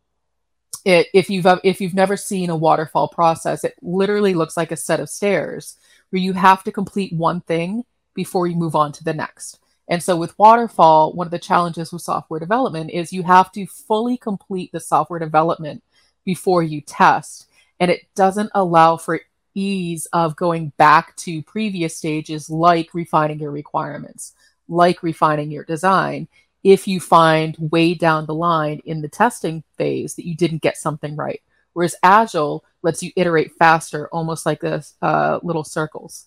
it 0.86 1.08
if 1.14 1.30
you've 1.30 1.48
if 1.64 1.82
you've 1.82 1.94
never 1.94 2.16
seen 2.16 2.50
a 2.50 2.56
waterfall 2.56 3.08
process 3.08 3.64
it 3.64 3.76
literally 3.82 4.34
looks 4.34 4.56
like 4.56 4.72
a 4.72 4.78
set 4.78 5.00
of 5.00 5.10
stairs 5.10 5.78
where 6.12 6.22
you 6.22 6.34
have 6.34 6.64
to 6.64 6.72
complete 6.72 7.12
one 7.12 7.42
thing 7.42 7.84
before 8.14 8.48
you 8.48 8.56
move 8.56 8.76
on 8.76 8.92
to 8.92 9.04
the 9.04 9.14
next 9.14 9.60
and 9.90 10.02
so 10.02 10.16
with 10.16 10.38
waterfall 10.38 11.12
one 11.14 11.28
of 11.28 11.32
the 11.32 11.40
challenges 11.40 11.92
with 11.92 12.04
software 12.04 12.40
development 12.40 12.92
is 12.92 13.12
you 13.12 13.24
have 13.24 13.52
to 13.52 13.66
fully 13.66 14.16
complete 14.16 14.72
the 14.72 14.80
software 14.80 15.20
development 15.20 15.84
before 16.24 16.62
you 16.62 16.80
test 16.82 17.48
and 17.80 17.90
it 17.90 18.02
doesn't 18.16 18.52
allow 18.54 18.96
for 18.96 19.20
ease 19.56 20.06
of 20.14 20.36
going 20.36 20.72
back 20.78 21.16
to 21.16 21.42
previous 21.44 21.98
stages 21.98 22.50
like 22.50 22.94
refining 22.94 23.40
your 23.40 23.52
requirements 23.52 24.34
like 24.68 25.04
refining 25.04 25.52
your 25.52 25.64
design 25.64 26.28
if 26.64 26.88
you 26.88 27.00
find 27.00 27.56
way 27.60 27.94
down 27.94 28.26
the 28.26 28.34
line 28.34 28.82
in 28.86 29.02
the 29.02 29.08
testing 29.08 29.64
phase 29.78 30.16
that 30.16 30.26
you 30.26 30.36
didn't 30.36 30.64
get 30.64 30.78
something 30.78 31.16
right. 31.16 31.42
Whereas 31.74 31.96
Agile 32.02 32.64
lets 32.82 33.04
you 33.04 33.12
iterate 33.16 33.52
faster, 33.60 34.08
almost 34.08 34.46
like 34.46 34.62
this 34.62 34.96
uh, 35.02 35.40
little 35.44 35.64
circles. 35.64 36.26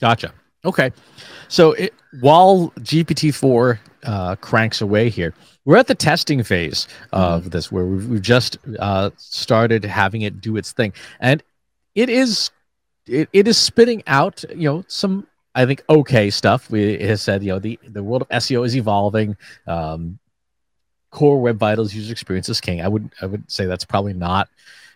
Gotcha. 0.00 0.32
Okay. 0.64 0.90
So 1.46 1.72
it, 1.72 1.94
while 2.20 2.72
GPT-4 2.80 3.78
uh, 4.04 4.36
cranks 4.36 4.80
away 4.80 5.08
here, 5.08 5.34
we're 5.64 5.76
at 5.76 5.86
the 5.86 5.94
testing 5.94 6.42
phase 6.42 6.88
of 7.12 7.42
mm-hmm. 7.42 7.50
this 7.50 7.70
where 7.70 7.84
we've, 7.84 8.08
we've 8.08 8.22
just 8.22 8.58
uh, 8.80 9.10
started 9.18 9.84
having 9.84 10.22
it 10.22 10.40
do 10.40 10.56
its 10.56 10.72
thing. 10.72 10.92
And 11.20 11.44
it 11.94 12.08
is 12.08 12.50
it, 13.06 13.28
it 13.32 13.48
is 13.48 13.58
spitting 13.58 14.02
out, 14.06 14.44
you 14.54 14.68
know, 14.68 14.84
some 14.88 15.26
I 15.54 15.66
think 15.66 15.84
okay 15.88 16.30
stuff. 16.30 16.70
We 16.70 16.98
has 17.02 17.22
said 17.22 17.42
you 17.42 17.52
know 17.52 17.58
the 17.58 17.78
the 17.86 18.02
world 18.02 18.22
of 18.22 18.28
SEO 18.28 18.64
is 18.64 18.76
evolving. 18.76 19.36
Um, 19.66 20.18
core 21.10 21.40
web 21.40 21.58
vitals 21.58 21.94
user 21.94 22.12
experience 22.12 22.48
is 22.48 22.60
king. 22.60 22.80
I 22.80 22.88
would 22.88 23.10
I 23.20 23.26
would 23.26 23.50
say 23.50 23.66
that's 23.66 23.84
probably 23.84 24.14
not 24.14 24.48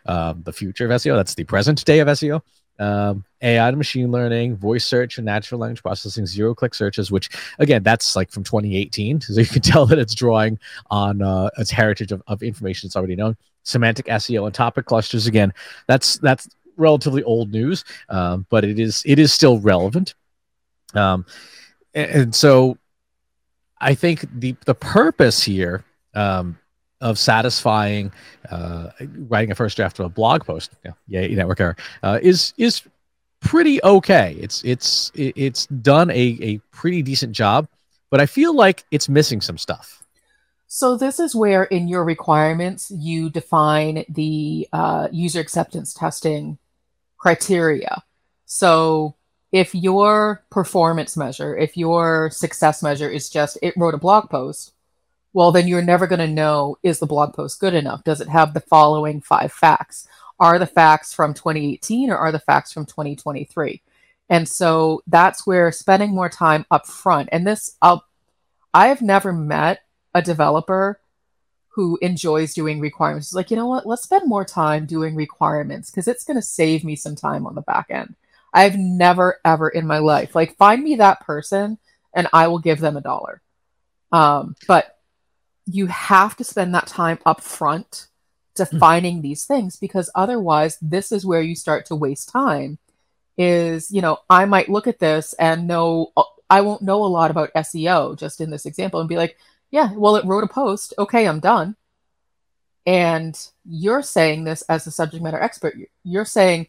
um, 0.06 0.42
the 0.44 0.52
future 0.52 0.86
of 0.86 0.90
SEO. 0.92 1.16
That's 1.16 1.34
the 1.34 1.44
present 1.44 1.84
day 1.84 2.00
of 2.00 2.08
SEO. 2.08 2.42
Um, 2.78 3.24
AI 3.40 3.68
and 3.68 3.76
machine 3.78 4.10
learning, 4.10 4.56
voice 4.56 4.84
search, 4.84 5.16
and 5.16 5.24
natural 5.24 5.60
language 5.60 5.82
processing, 5.82 6.26
zero 6.26 6.54
click 6.54 6.74
searches, 6.74 7.10
which 7.10 7.30
again, 7.58 7.82
that's 7.82 8.16
like 8.16 8.30
from 8.30 8.44
2018. 8.44 9.20
So 9.20 9.40
you 9.40 9.46
can 9.46 9.62
tell 9.62 9.86
that 9.86 9.98
it's 9.98 10.14
drawing 10.14 10.58
on 10.90 11.22
uh, 11.22 11.50
its 11.58 11.70
heritage 11.70 12.12
of, 12.12 12.22
of 12.26 12.42
information 12.42 12.86
that's 12.86 12.96
already 12.96 13.16
known. 13.16 13.36
Semantic 13.62 14.06
SEO 14.06 14.46
and 14.46 14.54
topic 14.54 14.86
clusters, 14.86 15.26
again, 15.26 15.52
that's 15.86 16.18
that's 16.18 16.48
relatively 16.76 17.22
old 17.22 17.52
news, 17.52 17.84
um, 18.08 18.46
but 18.50 18.64
it 18.64 18.78
is 18.78 19.02
it 19.06 19.18
is 19.18 19.32
still 19.32 19.58
relevant. 19.60 20.14
Um, 20.94 21.26
and, 21.94 22.10
and 22.10 22.34
so 22.34 22.78
I 23.80 23.94
think 23.94 24.26
the 24.40 24.56
the 24.64 24.74
purpose 24.74 25.42
here 25.42 25.84
um, 26.14 26.58
of 27.00 27.18
satisfying 27.18 28.12
uh, 28.50 28.90
writing 29.28 29.50
a 29.50 29.54
first 29.54 29.76
draft 29.76 29.98
of 29.98 30.06
a 30.06 30.08
blog 30.08 30.44
post, 30.44 30.72
yeah, 30.84 30.92
yeah 31.06 31.26
network 31.34 31.60
error, 31.60 31.76
uh, 32.02 32.18
is 32.22 32.54
is 32.56 32.82
pretty 33.40 33.82
okay. 33.84 34.36
It's 34.40 34.64
it's 34.64 35.12
it's 35.14 35.66
done 35.66 36.10
a 36.10 36.38
a 36.40 36.58
pretty 36.72 37.02
decent 37.02 37.32
job, 37.32 37.68
but 38.10 38.20
I 38.20 38.26
feel 38.26 38.54
like 38.54 38.84
it's 38.90 39.08
missing 39.08 39.40
some 39.40 39.58
stuff. 39.58 40.02
So 40.68 40.96
this 40.96 41.20
is 41.20 41.34
where, 41.34 41.64
in 41.64 41.86
your 41.86 42.04
requirements, 42.04 42.90
you 42.90 43.30
define 43.30 44.04
the 44.08 44.68
uh, 44.72 45.08
user 45.12 45.40
acceptance 45.40 45.94
testing 45.94 46.58
criteria. 47.26 48.04
So 48.44 49.16
if 49.50 49.74
your 49.74 50.44
performance 50.48 51.16
measure, 51.16 51.56
if 51.56 51.76
your 51.76 52.30
success 52.30 52.84
measure 52.84 53.10
is 53.10 53.28
just 53.28 53.58
it 53.62 53.74
wrote 53.76 53.94
a 53.94 53.98
blog 53.98 54.30
post, 54.30 54.74
well, 55.32 55.50
then 55.50 55.66
you're 55.66 55.82
never 55.82 56.06
going 56.06 56.20
to 56.20 56.28
know 56.28 56.78
is 56.84 57.00
the 57.00 57.06
blog 57.06 57.34
post 57.34 57.58
good 57.58 57.74
enough? 57.74 58.04
Does 58.04 58.20
it 58.20 58.28
have 58.28 58.54
the 58.54 58.60
following 58.60 59.20
five 59.20 59.52
facts? 59.52 60.06
Are 60.38 60.60
the 60.60 60.68
facts 60.68 61.12
from 61.12 61.34
2018 61.34 62.10
or 62.10 62.16
are 62.16 62.30
the 62.30 62.38
facts 62.38 62.72
from 62.72 62.86
2023? 62.86 63.82
And 64.28 64.48
so 64.48 65.02
that's 65.08 65.44
where 65.48 65.72
spending 65.72 66.14
more 66.14 66.28
time 66.28 66.64
up 66.70 66.86
front, 66.86 67.28
and 67.32 67.44
this, 67.44 67.76
I'll, 67.82 68.04
I 68.72 68.86
have 68.86 69.02
never 69.02 69.32
met 69.32 69.80
a 70.14 70.22
developer 70.22 71.00
who 71.76 71.98
enjoys 72.00 72.54
doing 72.54 72.80
requirements. 72.80 73.28
is 73.28 73.34
like, 73.34 73.50
you 73.50 73.56
know 73.56 73.66
what? 73.66 73.84
Let's 73.84 74.04
spend 74.04 74.26
more 74.26 74.46
time 74.46 74.86
doing 74.86 75.14
requirements 75.14 75.90
because 75.90 76.08
it's 76.08 76.24
going 76.24 76.38
to 76.38 76.42
save 76.42 76.84
me 76.84 76.96
some 76.96 77.14
time 77.14 77.46
on 77.46 77.54
the 77.54 77.60
back 77.60 77.88
end. 77.90 78.14
I've 78.54 78.78
never 78.78 79.40
ever 79.44 79.68
in 79.68 79.86
my 79.86 79.98
life 79.98 80.34
like 80.34 80.56
find 80.56 80.82
me 80.82 80.96
that 80.96 81.20
person 81.20 81.76
and 82.14 82.28
I 82.32 82.48
will 82.48 82.60
give 82.60 82.80
them 82.80 82.96
a 82.96 83.02
dollar. 83.02 83.42
Um, 84.10 84.56
but 84.66 84.98
you 85.66 85.86
have 85.88 86.34
to 86.36 86.44
spend 86.44 86.74
that 86.74 86.86
time 86.86 87.18
up 87.26 87.42
front 87.42 88.06
defining 88.54 89.18
mm. 89.18 89.22
these 89.22 89.44
things 89.44 89.76
because 89.76 90.08
otherwise 90.14 90.78
this 90.80 91.12
is 91.12 91.26
where 91.26 91.42
you 91.42 91.54
start 91.54 91.84
to 91.86 91.94
waste 91.94 92.30
time 92.30 92.78
is 93.36 93.90
you 93.90 94.00
know 94.00 94.16
i 94.30 94.46
might 94.46 94.70
look 94.70 94.86
at 94.86 94.98
this 94.98 95.34
and 95.34 95.66
know 95.66 96.10
i 96.48 96.62
won't 96.62 96.80
know 96.80 97.04
a 97.04 97.06
lot 97.06 97.30
about 97.30 97.52
seo 97.56 98.18
just 98.18 98.40
in 98.40 98.48
this 98.48 98.64
example 98.64 98.98
and 98.98 99.10
be 99.10 99.16
like 99.18 99.36
yeah 99.70 99.92
well 99.94 100.16
it 100.16 100.24
wrote 100.24 100.44
a 100.44 100.48
post 100.48 100.94
okay 100.98 101.26
i'm 101.26 101.40
done 101.40 101.76
and 102.86 103.48
you're 103.64 104.02
saying 104.02 104.44
this 104.44 104.62
as 104.62 104.86
a 104.86 104.90
subject 104.90 105.22
matter 105.22 105.40
expert 105.40 105.74
you're 106.04 106.24
saying 106.24 106.66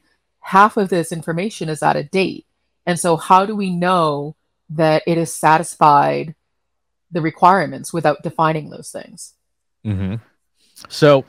half 0.48 0.78
of 0.78 0.88
this 0.88 1.12
information 1.12 1.68
is 1.68 1.84
out 1.84 1.98
of 1.98 2.10
date. 2.10 2.46
And 2.86 2.98
so, 2.98 3.18
how 3.18 3.46
do 3.46 3.56
we 3.56 3.70
know 3.70 4.36
that 4.70 5.04
it 5.06 5.18
has 5.18 5.34
satisfied 5.34 6.36
the 7.12 7.22
requirements 7.22 7.92
without 7.92 8.24
defining 8.24 8.70
those 8.70 8.90
things? 8.90 9.34
Mm-hmm. 9.86 10.16
So, 10.88 11.26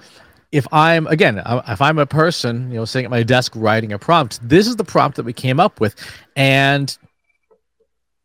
if 0.53 0.67
I'm 0.73 1.09
again, 1.09 1.43
if 1.45 1.83
I'm 1.83 1.99
a 1.99 2.07
person, 2.07 2.71
you 2.71 2.77
know, 2.77 2.85
sitting 2.85 3.07
at 3.07 3.11
my 3.11 3.25
desk 3.25 3.53
writing 3.57 3.93
a 3.93 3.99
prompt, 3.99 4.39
this 4.49 4.69
is 4.69 4.77
the 4.77 4.85
prompt 4.85 5.17
that 5.17 5.25
we 5.25 5.33
came 5.33 5.59
up 5.59 5.81
with, 5.81 5.97
and 6.37 6.97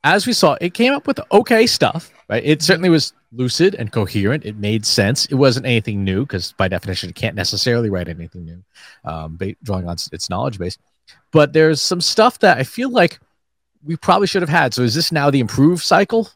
as 0.04 0.28
we 0.28 0.34
saw, 0.34 0.58
it 0.60 0.74
came 0.74 0.94
up 0.94 1.08
with 1.08 1.20
okay 1.32 1.66
stuff. 1.66 2.12
Right? 2.30 2.44
It 2.44 2.62
certainly 2.62 2.90
was 2.90 3.14
lucid 3.32 3.76
and 3.76 3.92
coherent. 3.92 4.46
It 4.46 4.58
made 4.58 4.86
sense. 4.86 5.26
It 5.28 5.36
wasn't 5.36 5.66
anything 5.66 6.04
new 6.04 6.26
because, 6.26 6.54
by 6.54 6.68
definition, 6.68 7.10
it 7.10 7.16
can't 7.16 7.36
necessarily 7.36 7.90
write 7.90 8.08
anything 8.08 8.46
new, 8.46 8.64
um, 9.06 9.40
drawing 9.64 9.88
on 9.88 9.98
its 10.12 10.30
knowledge 10.30 10.60
base. 10.60 10.78
but 11.32 11.54
there's 11.54 11.82
some 11.82 12.02
stuff 12.02 12.40
that 12.40 12.58
I 12.58 12.64
feel 12.64 12.90
like 12.90 13.20
we 13.84 13.98
probably 13.98 14.28
should 14.28 14.42
have 14.42 14.50
had. 14.50 14.74
So 14.74 14.84
is 14.84 14.96
this 14.96 15.12
now 15.12 15.30
the 15.30 15.40
improved 15.40 15.84
cycle? 15.84 16.30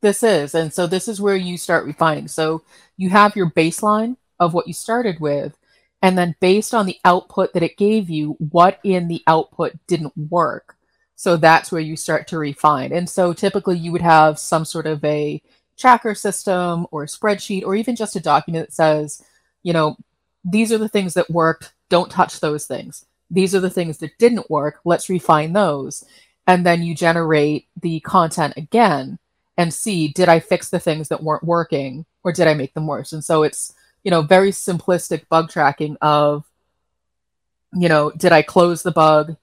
This 0.00 0.22
is. 0.22 0.54
And 0.54 0.72
so 0.72 0.86
this 0.86 1.08
is 1.08 1.20
where 1.20 1.36
you 1.36 1.56
start 1.56 1.86
refining. 1.86 2.28
So 2.28 2.62
you 2.96 3.08
have 3.10 3.36
your 3.36 3.50
baseline 3.50 4.16
of 4.38 4.52
what 4.52 4.66
you 4.66 4.74
started 4.74 5.20
with. 5.20 5.56
And 6.02 6.18
then 6.18 6.34
based 6.40 6.74
on 6.74 6.84
the 6.84 6.98
output 7.04 7.54
that 7.54 7.62
it 7.62 7.78
gave 7.78 8.10
you, 8.10 8.36
what 8.50 8.78
in 8.84 9.08
the 9.08 9.22
output 9.26 9.72
didn't 9.86 10.12
work. 10.16 10.76
So 11.16 11.36
that's 11.36 11.70
where 11.70 11.80
you 11.80 11.96
start 11.96 12.26
to 12.28 12.38
refine. 12.38 12.92
And 12.92 13.08
so 13.08 13.32
typically 13.32 13.78
you 13.78 13.92
would 13.92 14.02
have 14.02 14.38
some 14.38 14.64
sort 14.64 14.86
of 14.86 15.04
a 15.04 15.40
tracker 15.76 16.14
system 16.14 16.86
or 16.90 17.04
a 17.04 17.06
spreadsheet 17.06 17.64
or 17.64 17.74
even 17.74 17.96
just 17.96 18.16
a 18.16 18.20
document 18.20 18.68
that 18.68 18.74
says, 18.74 19.22
you 19.62 19.72
know, 19.72 19.96
these 20.44 20.72
are 20.72 20.78
the 20.78 20.88
things 20.88 21.14
that 21.14 21.30
worked. 21.30 21.72
Don't 21.88 22.10
touch 22.10 22.40
those 22.40 22.66
things. 22.66 23.06
These 23.30 23.54
are 23.54 23.60
the 23.60 23.70
things 23.70 23.98
that 23.98 24.18
didn't 24.18 24.50
work. 24.50 24.80
Let's 24.84 25.08
refine 25.08 25.52
those. 25.52 26.04
And 26.46 26.66
then 26.66 26.82
you 26.82 26.94
generate 26.94 27.68
the 27.80 28.00
content 28.00 28.54
again 28.56 29.18
and 29.56 29.72
see 29.72 30.08
did 30.08 30.28
I 30.28 30.40
fix 30.40 30.68
the 30.68 30.80
things 30.80 31.08
that 31.08 31.22
weren't 31.22 31.44
working 31.44 32.04
or 32.22 32.32
did 32.32 32.48
I 32.48 32.54
make 32.54 32.74
them 32.74 32.86
worse? 32.86 33.12
And 33.12 33.24
so 33.24 33.42
it's, 33.42 33.74
you 34.02 34.10
know, 34.10 34.22
very 34.22 34.50
simplistic 34.50 35.28
bug 35.28 35.48
tracking 35.50 35.96
of, 36.02 36.44
you 37.72 37.88
know, 37.88 38.10
did 38.10 38.32
I 38.32 38.42
close 38.42 38.82
the 38.82 38.92
bug? 38.92 39.36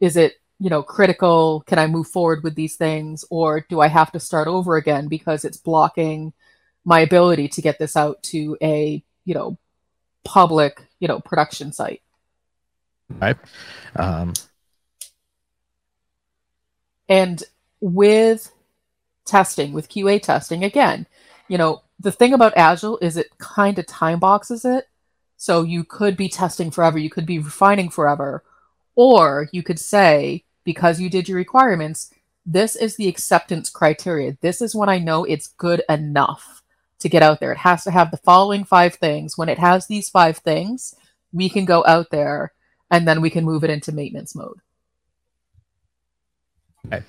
Is 0.00 0.16
it, 0.16 0.34
you 0.58 0.70
know, 0.70 0.82
critical? 0.82 1.62
Can 1.66 1.78
I 1.78 1.86
move 1.86 2.08
forward 2.08 2.42
with 2.42 2.54
these 2.54 2.76
things? 2.76 3.24
Or 3.30 3.60
do 3.68 3.80
I 3.80 3.88
have 3.88 4.12
to 4.12 4.20
start 4.20 4.48
over 4.48 4.76
again 4.76 5.08
because 5.08 5.44
it's 5.44 5.56
blocking 5.56 6.32
my 6.84 7.00
ability 7.00 7.48
to 7.48 7.62
get 7.62 7.78
this 7.78 7.96
out 7.96 8.22
to 8.24 8.56
a, 8.62 9.02
you 9.24 9.34
know, 9.34 9.58
public, 10.24 10.80
you 11.00 11.08
know, 11.08 11.20
production 11.20 11.72
site? 11.72 12.02
Right. 13.08 13.36
Um... 13.96 14.32
And 17.08 17.42
with 17.80 18.50
testing, 19.26 19.74
with 19.74 19.90
QA 19.90 20.22
testing, 20.22 20.64
again, 20.64 21.06
you 21.48 21.58
know, 21.58 21.82
the 22.00 22.10
thing 22.10 22.32
about 22.32 22.56
Agile 22.56 22.98
is 23.02 23.18
it 23.18 23.36
kind 23.38 23.78
of 23.78 23.86
time 23.86 24.18
boxes 24.18 24.64
it. 24.64 24.88
So 25.36 25.62
you 25.62 25.84
could 25.84 26.16
be 26.16 26.28
testing 26.28 26.70
forever, 26.70 26.98
you 26.98 27.10
could 27.10 27.26
be 27.26 27.38
refining 27.38 27.90
forever, 27.90 28.42
or 28.96 29.48
you 29.52 29.62
could 29.62 29.78
say, 29.78 30.44
because 30.64 31.00
you 31.00 31.10
did 31.10 31.28
your 31.28 31.36
requirements, 31.36 32.12
this 32.46 32.76
is 32.76 32.96
the 32.96 33.08
acceptance 33.08 33.70
criteria. 33.70 34.36
This 34.40 34.60
is 34.60 34.74
when 34.74 34.88
I 34.88 34.98
know 34.98 35.24
it's 35.24 35.48
good 35.48 35.82
enough 35.88 36.62
to 37.00 37.08
get 37.08 37.22
out 37.22 37.40
there. 37.40 37.52
It 37.52 37.58
has 37.58 37.84
to 37.84 37.90
have 37.90 38.10
the 38.10 38.16
following 38.18 38.64
five 38.64 38.94
things. 38.94 39.36
When 39.36 39.48
it 39.48 39.58
has 39.58 39.86
these 39.86 40.08
five 40.08 40.38
things, 40.38 40.94
we 41.32 41.48
can 41.48 41.64
go 41.64 41.84
out 41.86 42.10
there 42.10 42.52
and 42.90 43.08
then 43.08 43.20
we 43.20 43.30
can 43.30 43.44
move 43.44 43.64
it 43.64 43.70
into 43.70 43.92
maintenance 43.92 44.34
mode. 44.34 44.58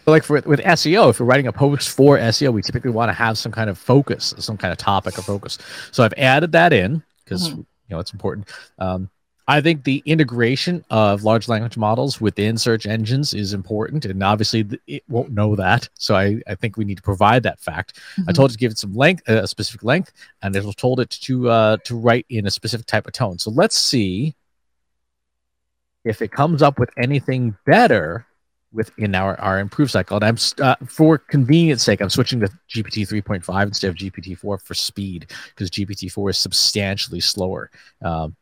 Like 0.05 0.23
for 0.23 0.41
with 0.41 0.61
SEO, 0.61 1.09
if 1.09 1.19
you're 1.19 1.27
writing 1.27 1.47
a 1.47 1.51
post 1.51 1.89
for 1.89 2.17
SEO, 2.17 2.53
we 2.53 2.61
typically 2.61 2.91
want 2.91 3.09
to 3.09 3.13
have 3.13 3.37
some 3.37 3.51
kind 3.51 3.69
of 3.69 3.77
focus, 3.77 4.33
some 4.37 4.55
kind 4.57 4.71
of 4.71 4.77
topic 4.77 5.19
or 5.19 5.21
focus. 5.21 5.57
So 5.91 6.03
I've 6.03 6.13
added 6.17 6.53
that 6.53 6.71
in 6.71 7.03
because 7.23 7.49
mm-hmm. 7.49 7.59
you 7.59 7.65
know 7.89 7.99
it's 7.99 8.13
important. 8.13 8.47
Um, 8.79 9.09
I 9.47 9.61
think 9.61 9.83
the 9.83 10.01
integration 10.05 10.83
of 10.89 11.23
large 11.23 11.47
language 11.47 11.77
models 11.77 12.19
within 12.19 12.57
search 12.57 12.87
engines 12.87 13.33
is 13.33 13.53
important, 13.53 14.05
and 14.05 14.23
obviously 14.23 14.67
it 14.87 15.03
won't 15.07 15.31
know 15.31 15.55
that. 15.55 15.87
So 15.93 16.15
I, 16.15 16.41
I 16.47 16.55
think 16.55 16.77
we 16.77 16.85
need 16.85 16.97
to 16.97 17.03
provide 17.03 17.43
that 17.43 17.59
fact. 17.59 17.97
Mm-hmm. 17.97 18.29
I 18.29 18.33
told 18.33 18.49
it 18.49 18.53
to 18.53 18.59
give 18.59 18.71
it 18.71 18.79
some 18.79 18.95
length, 18.95 19.29
uh, 19.29 19.43
a 19.43 19.47
specific 19.47 19.83
length, 19.83 20.13
and 20.41 20.55
it 20.55 20.63
was 20.63 20.75
told 20.75 20.99
it 20.99 21.11
to 21.11 21.49
uh, 21.49 21.77
to 21.83 21.95
write 21.95 22.25
in 22.29 22.47
a 22.47 22.51
specific 22.51 22.87
type 22.87 23.05
of 23.05 23.13
tone. 23.13 23.37
So 23.37 23.51
let's 23.51 23.77
see 23.77 24.35
if 26.03 26.21
it 26.21 26.31
comes 26.31 26.61
up 26.61 26.79
with 26.79 26.89
anything 26.97 27.55
better 27.65 28.25
within 28.71 29.15
our, 29.15 29.39
our 29.39 29.59
improved 29.59 29.91
cycle. 29.91 30.17
And 30.17 30.25
I'm 30.25 30.37
uh, 30.63 30.75
for 30.87 31.17
convenience 31.17 31.83
sake, 31.83 32.01
I'm 32.01 32.09
switching 32.09 32.39
to 32.41 32.47
GPT 32.69 33.07
3.5 33.07 33.63
instead 33.63 33.89
of 33.89 33.95
GPT 33.95 34.37
4 34.37 34.57
for 34.57 34.73
speed 34.73 35.31
because 35.49 35.69
GPT 35.69 36.11
4 36.11 36.31
is 36.31 36.37
substantially 36.37 37.21
slower. 37.21 37.71
Um, 38.01 38.35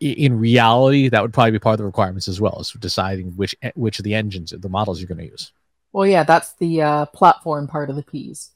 in 0.00 0.38
reality, 0.38 1.08
that 1.08 1.22
would 1.22 1.32
probably 1.32 1.52
be 1.52 1.58
part 1.58 1.74
of 1.74 1.78
the 1.78 1.84
requirements 1.84 2.28
as 2.28 2.40
well, 2.40 2.58
as 2.60 2.72
deciding 2.72 3.32
which 3.32 3.54
which 3.74 3.98
of 3.98 4.04
the 4.04 4.14
engines, 4.14 4.52
the 4.56 4.68
models 4.68 5.00
you're 5.00 5.08
going 5.08 5.18
to 5.18 5.30
use. 5.30 5.52
Well, 5.92 6.06
yeah, 6.06 6.24
that's 6.24 6.52
the 6.54 6.82
uh, 6.82 7.06
platform 7.06 7.66
part 7.66 7.90
of 7.90 7.96
the 7.96 8.02
P's. 8.02 8.50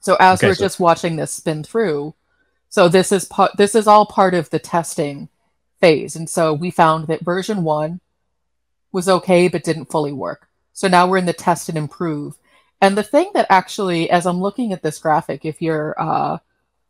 So 0.00 0.16
as 0.18 0.38
okay, 0.38 0.48
we're 0.48 0.54
so- 0.54 0.64
just 0.64 0.80
watching 0.80 1.16
this 1.16 1.32
spin 1.32 1.62
through, 1.62 2.14
so 2.68 2.88
this 2.88 3.12
is 3.12 3.24
part 3.24 3.56
this 3.56 3.74
is 3.74 3.86
all 3.86 4.06
part 4.06 4.34
of 4.34 4.50
the 4.50 4.58
testing 4.58 5.28
phase. 5.80 6.16
And 6.16 6.28
so 6.28 6.52
we 6.52 6.70
found 6.70 7.06
that 7.06 7.22
version 7.22 7.64
1 7.64 8.00
was 8.92 9.08
okay 9.08 9.48
but 9.48 9.64
didn't 9.64 9.90
fully 9.90 10.12
work. 10.12 10.48
So 10.72 10.88
now 10.88 11.06
we're 11.06 11.18
in 11.18 11.26
the 11.26 11.32
test 11.32 11.68
and 11.68 11.76
improve. 11.76 12.36
And 12.80 12.96
the 12.96 13.02
thing 13.02 13.30
that 13.34 13.46
actually 13.50 14.10
as 14.10 14.26
I'm 14.26 14.40
looking 14.40 14.72
at 14.72 14.82
this 14.82 14.98
graphic 14.98 15.44
if 15.44 15.60
you're 15.60 15.94
uh, 16.00 16.38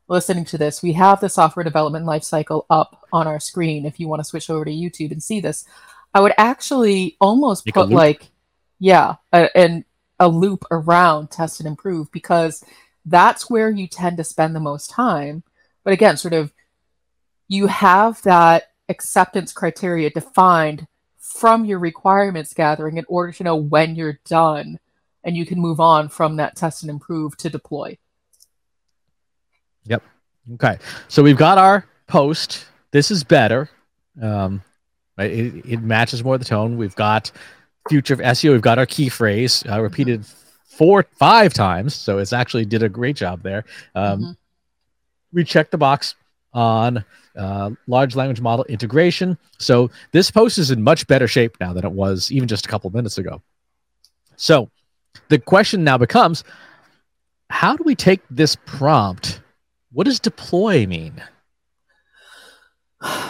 listening 0.09 0.44
to 0.46 0.59
this, 0.59 0.83
we 0.83 0.92
have 0.94 1.20
the 1.20 1.29
software 1.29 1.64
development 1.64 2.07
lifecycle 2.07 2.66
up 2.70 3.07
on 3.12 3.26
our 3.26 3.40
screen 3.40 3.87
if 3.87 3.98
you 3.98 4.09
want 4.09 4.20
to 4.20 4.24
switch 4.24 4.50
over 4.50 4.64
to 4.64 4.70
YouTube 4.70 5.12
and 5.12 5.22
see 5.22 5.40
this. 5.40 5.64
I 6.12 6.20
would 6.20 6.33
actually 6.38 7.16
almost 7.20 7.66
Make 7.66 7.74
put 7.74 7.90
like 7.90 8.31
yeah, 8.81 9.16
a, 9.33 9.57
and 9.57 9.85
a 10.18 10.29
loop 10.29 10.64
around 10.70 11.31
test 11.31 11.61
and 11.61 11.66
improve 11.66 12.11
because 12.11 12.64
that's 13.05 13.48
where 13.48 13.70
you 13.70 13.87
tend 13.87 14.16
to 14.16 14.24
spend 14.24 14.57
the 14.57 14.61
most 14.61 14.90
time. 14.90 15.44
But 15.85 15.92
again, 15.92 16.16
sort 16.16 16.35
of 16.35 16.53
you 17.46 17.66
have 17.66 18.22
that 18.22 18.70
acceptance 18.88 19.53
criteria 19.53 20.11
defined 20.11 20.87
from 21.18 21.64
your 21.64 21.79
requirements 21.79 22.55
gathering 22.55 22.96
in 22.96 23.05
order 23.09 23.33
to 23.33 23.44
know 23.44 23.57
when 23.57 23.94
you're 23.94 24.18
done 24.24 24.79
and 25.24 25.37
you 25.37 25.46
can 25.46 25.61
move 25.61 25.80
on 25.80 26.09
from 26.09 26.37
that 26.37 26.56
test 26.56 26.83
and 26.83 26.90
improve 26.90 27.37
to 27.38 27.50
deploy. 27.50 27.98
Yep. 29.85 30.02
Okay. 30.54 30.78
So 31.09 31.22
we've 31.22 31.37
got 31.37 31.59
our 31.59 31.87
post. 32.06 32.66
This 32.90 33.11
is 33.11 33.24
better. 33.24 33.70
Um, 34.20 34.62
it, 35.18 35.64
it 35.66 35.83
matches 35.83 36.24
more 36.24 36.38
the 36.38 36.44
tone. 36.44 36.76
We've 36.76 36.96
got 36.96 37.30
future 37.88 38.14
of 38.14 38.20
SEO. 38.20 38.52
We've 38.52 38.62
got 38.62 38.78
our 38.78 38.87
key 38.87 39.09
phrase 39.09 39.64
uh, 39.68 39.80
repeated 39.80 40.24
four, 40.64 41.06
five 41.12 41.52
times. 41.52 41.94
So 41.94 42.18
it's 42.18 42.33
actually 42.33 42.64
did 42.64 42.83
a 42.83 42.88
great 42.88 43.16
job 43.16 43.42
there. 43.42 43.64
Um, 43.94 44.20
mm-hmm 44.20 44.30
we 45.33 45.44
checked 45.44 45.70
the 45.70 45.78
box 45.78 46.14
on 46.52 47.04
uh, 47.37 47.70
large 47.87 48.16
language 48.16 48.40
model 48.40 48.64
integration. 48.64 49.38
So 49.59 49.90
this 50.12 50.30
post 50.30 50.59
is 50.59 50.70
in 50.70 50.83
much 50.83 51.06
better 51.06 51.28
shape 51.28 51.56
now 51.61 51.72
than 51.72 51.85
it 51.85 51.92
was 51.92 52.33
even 52.33 52.48
just 52.48 52.66
a 52.66 52.68
couple 52.68 52.90
minutes 52.90 53.18
ago. 53.18 53.40
So 54.37 54.70
the 55.29 55.38
question 55.38 55.85
now 55.85 55.99
becomes 55.99 56.44
how 57.49 57.77
do 57.77 57.83
we 57.85 57.94
take 57.94 58.20
this 58.31 58.57
prompt? 58.64 59.40
What 59.92 60.05
does 60.05 60.20
deploy 60.20 60.87
mean? 60.87 61.23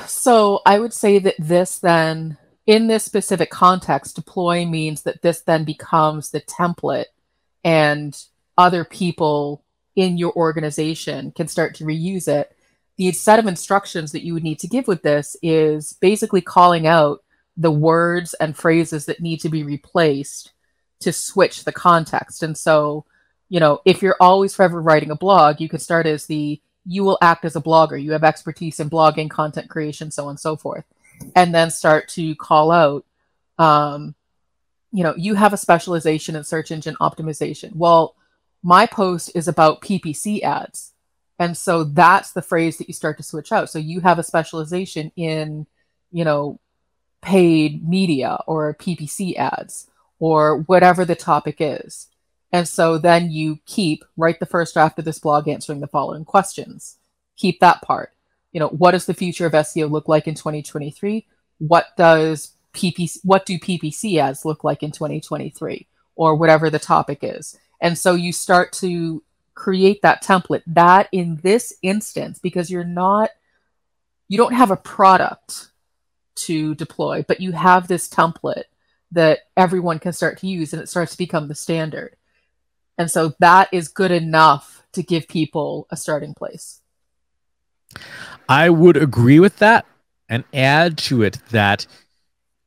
So 0.06 0.60
I 0.66 0.78
would 0.78 0.92
say 0.92 1.18
that 1.20 1.36
this 1.38 1.78
then, 1.78 2.36
in 2.66 2.86
this 2.86 3.04
specific 3.04 3.50
context, 3.50 4.16
deploy 4.16 4.66
means 4.66 5.02
that 5.02 5.22
this 5.22 5.40
then 5.42 5.64
becomes 5.64 6.30
the 6.30 6.40
template 6.40 7.06
and 7.64 8.16
other 8.58 8.84
people 8.84 9.64
in 9.96 10.18
your 10.18 10.32
organization 10.34 11.32
can 11.32 11.48
start 11.48 11.74
to 11.76 11.84
reuse 11.84 12.28
it. 12.28 12.54
The 12.96 13.12
set 13.12 13.38
of 13.38 13.46
instructions 13.46 14.12
that 14.12 14.24
you 14.24 14.34
would 14.34 14.42
need 14.42 14.58
to 14.60 14.68
give 14.68 14.86
with 14.86 15.02
this 15.02 15.36
is 15.42 15.94
basically 15.94 16.42
calling 16.42 16.86
out 16.86 17.24
the 17.56 17.70
words 17.70 18.34
and 18.34 18.56
phrases 18.56 19.06
that 19.06 19.20
need 19.20 19.40
to 19.40 19.48
be 19.48 19.62
replaced 19.62 20.52
to 21.00 21.12
switch 21.12 21.64
the 21.64 21.72
context. 21.72 22.42
And 22.42 22.56
so, 22.56 23.04
you 23.48 23.60
know, 23.60 23.80
if 23.84 24.02
you're 24.02 24.16
always 24.20 24.54
forever 24.54 24.80
writing 24.80 25.10
a 25.10 25.16
blog, 25.16 25.60
you 25.60 25.68
could 25.68 25.82
start 25.82 26.06
as 26.06 26.26
the 26.26 26.60
you 26.86 27.04
will 27.04 27.18
act 27.20 27.44
as 27.44 27.56
a 27.56 27.60
blogger, 27.60 28.02
you 28.02 28.12
have 28.12 28.24
expertise 28.24 28.80
in 28.80 28.88
blogging, 28.88 29.28
content 29.28 29.68
creation, 29.68 30.10
so 30.10 30.24
on 30.24 30.30
and 30.30 30.40
so 30.40 30.56
forth. 30.56 30.84
And 31.36 31.54
then 31.54 31.70
start 31.70 32.08
to 32.10 32.34
call 32.36 32.70
out, 32.70 33.04
um, 33.58 34.14
you 34.90 35.04
know, 35.04 35.14
you 35.16 35.34
have 35.34 35.52
a 35.52 35.58
specialization 35.58 36.36
in 36.36 36.44
search 36.44 36.70
engine 36.70 36.96
optimization. 37.00 37.76
Well, 37.76 38.16
my 38.62 38.86
post 38.86 39.30
is 39.34 39.46
about 39.46 39.82
PPC 39.82 40.42
ads. 40.42 40.92
And 41.38 41.56
so 41.56 41.84
that's 41.84 42.32
the 42.32 42.42
phrase 42.42 42.78
that 42.78 42.88
you 42.88 42.94
start 42.94 43.16
to 43.18 43.22
switch 43.22 43.52
out. 43.52 43.70
So 43.70 43.78
you 43.78 44.00
have 44.00 44.18
a 44.18 44.22
specialization 44.22 45.12
in, 45.16 45.66
you 46.10 46.24
know, 46.24 46.58
paid 47.22 47.86
media 47.86 48.38
or 48.46 48.74
PPC 48.74 49.36
ads 49.36 49.89
or 50.20 50.58
whatever 50.58 51.04
the 51.04 51.16
topic 51.16 51.56
is. 51.58 52.06
And 52.52 52.68
so 52.68 52.98
then 52.98 53.30
you 53.30 53.58
keep, 53.66 54.04
write 54.16 54.38
the 54.38 54.46
first 54.46 54.74
draft 54.74 54.98
of 54.98 55.04
this 55.04 55.18
blog 55.18 55.48
answering 55.48 55.80
the 55.80 55.86
following 55.86 56.24
questions. 56.24 56.98
Keep 57.36 57.60
that 57.60 57.82
part. 57.82 58.12
You 58.52 58.60
know, 58.60 58.68
what 58.68 58.92
does 58.92 59.06
the 59.06 59.14
future 59.14 59.46
of 59.46 59.52
SEO 59.52 59.90
look 59.90 60.08
like 60.08 60.28
in 60.28 60.34
2023? 60.34 61.26
What 61.58 61.86
does 61.96 62.52
PPC, 62.74 63.18
what 63.24 63.46
do 63.46 63.58
PPC 63.58 64.18
ads 64.18 64.44
look 64.44 64.62
like 64.62 64.82
in 64.82 64.92
2023? 64.92 65.86
Or 66.16 66.34
whatever 66.34 66.68
the 66.68 66.78
topic 66.78 67.20
is. 67.22 67.56
And 67.80 67.96
so 67.96 68.14
you 68.14 68.32
start 68.32 68.72
to 68.74 69.22
create 69.54 70.02
that 70.02 70.22
template. 70.22 70.62
That 70.66 71.08
in 71.12 71.40
this 71.42 71.72
instance, 71.82 72.38
because 72.38 72.70
you're 72.70 72.84
not, 72.84 73.30
you 74.28 74.36
don't 74.36 74.52
have 74.52 74.70
a 74.70 74.76
product 74.76 75.70
to 76.34 76.74
deploy, 76.74 77.24
but 77.26 77.40
you 77.40 77.52
have 77.52 77.88
this 77.88 78.08
template 78.08 78.64
that 79.12 79.40
everyone 79.56 79.98
can 79.98 80.12
start 80.12 80.38
to 80.38 80.46
use 80.46 80.72
and 80.72 80.82
it 80.82 80.88
starts 80.88 81.12
to 81.12 81.18
become 81.18 81.48
the 81.48 81.54
standard. 81.54 82.16
And 82.98 83.10
so 83.10 83.34
that 83.38 83.68
is 83.72 83.88
good 83.88 84.10
enough 84.10 84.82
to 84.92 85.02
give 85.02 85.28
people 85.28 85.86
a 85.90 85.96
starting 85.96 86.34
place. 86.34 86.80
I 88.48 88.70
would 88.70 88.96
agree 88.96 89.40
with 89.40 89.56
that 89.58 89.86
and 90.28 90.44
add 90.52 90.98
to 90.98 91.22
it 91.22 91.38
that 91.50 91.86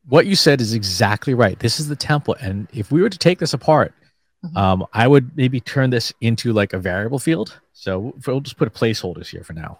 what 0.06 0.26
you 0.26 0.36
said 0.36 0.60
is 0.60 0.74
exactly 0.74 1.34
right. 1.34 1.58
This 1.60 1.80
is 1.80 1.88
the 1.88 1.96
template. 1.96 2.42
And 2.42 2.68
if 2.74 2.92
we 2.92 3.02
were 3.02 3.10
to 3.10 3.18
take 3.18 3.40
this 3.40 3.54
apart, 3.54 3.94
mm-hmm. 4.44 4.58
um, 4.58 4.86
I 4.94 5.08
would 5.08 5.36
maybe 5.38 5.60
turn 5.60 5.90
this 5.90 6.12
into 6.20 6.52
like 6.52 6.74
a 6.74 6.80
variable 6.80 7.20
field. 7.20 7.60
So 7.74 8.14
we'll 8.26 8.42
just 8.42 8.58
put 8.58 8.68
a 8.68 8.72
placeholders 8.72 9.28
here 9.28 9.44
for 9.44 9.54
now. 9.54 9.80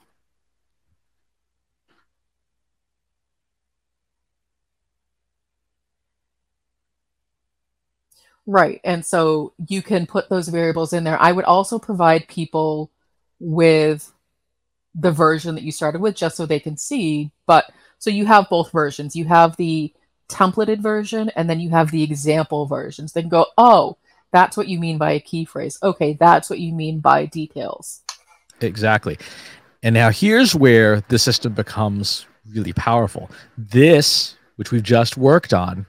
Right. 8.46 8.82
And 8.84 9.06
so 9.06 9.54
you 9.68 9.82
can 9.82 10.06
put 10.06 10.30
those 10.30 10.50
variables 10.50 10.94
in 10.94 11.04
there. 11.04 11.22
I 11.22 11.32
would 11.32 11.46
also 11.46 11.80
provide 11.80 12.28
people 12.28 12.92
with 13.40 14.12
the 14.96 15.12
version 15.12 15.56
that 15.56 15.64
you 15.64 15.72
started 15.72 16.02
with 16.02 16.16
just 16.16 16.36
so 16.36 16.46
they 16.46 16.60
can 16.60 16.78
see. 16.78 17.32
But 17.48 17.72
so 18.00 18.10
you 18.10 18.26
have 18.26 18.50
both 18.50 18.72
versions. 18.72 19.16
You 19.16 19.26
have 19.26 19.56
the 19.56 19.94
templated 20.30 20.80
version 20.80 21.30
and 21.36 21.50
then 21.50 21.60
you 21.60 21.70
have 21.70 21.92
the 21.92 22.04
example 22.04 22.66
versions. 22.66 23.14
Then 23.14 23.30
go, 23.30 23.46
oh, 23.58 23.98
that's 24.32 24.58
what 24.58 24.68
you 24.68 24.80
mean 24.80 24.98
by 24.98 25.12
a 25.12 25.20
key 25.20 25.46
phrase. 25.46 25.78
Okay, 25.82 26.14
that's 26.14 26.50
what 26.50 26.60
you 26.60 26.74
mean 26.74 27.00
by 27.00 27.26
details. 27.26 28.02
Exactly. 28.62 29.18
And 29.84 29.94
now 29.94 30.10
here's 30.10 30.56
where 30.56 31.02
the 31.10 31.20
system 31.20 31.54
becomes 31.54 32.26
really 32.52 32.74
powerful. 32.74 33.30
This, 33.58 34.36
which 34.56 34.72
we've 34.72 34.84
just 34.84 35.18
worked 35.18 35.54
on, 35.54 35.86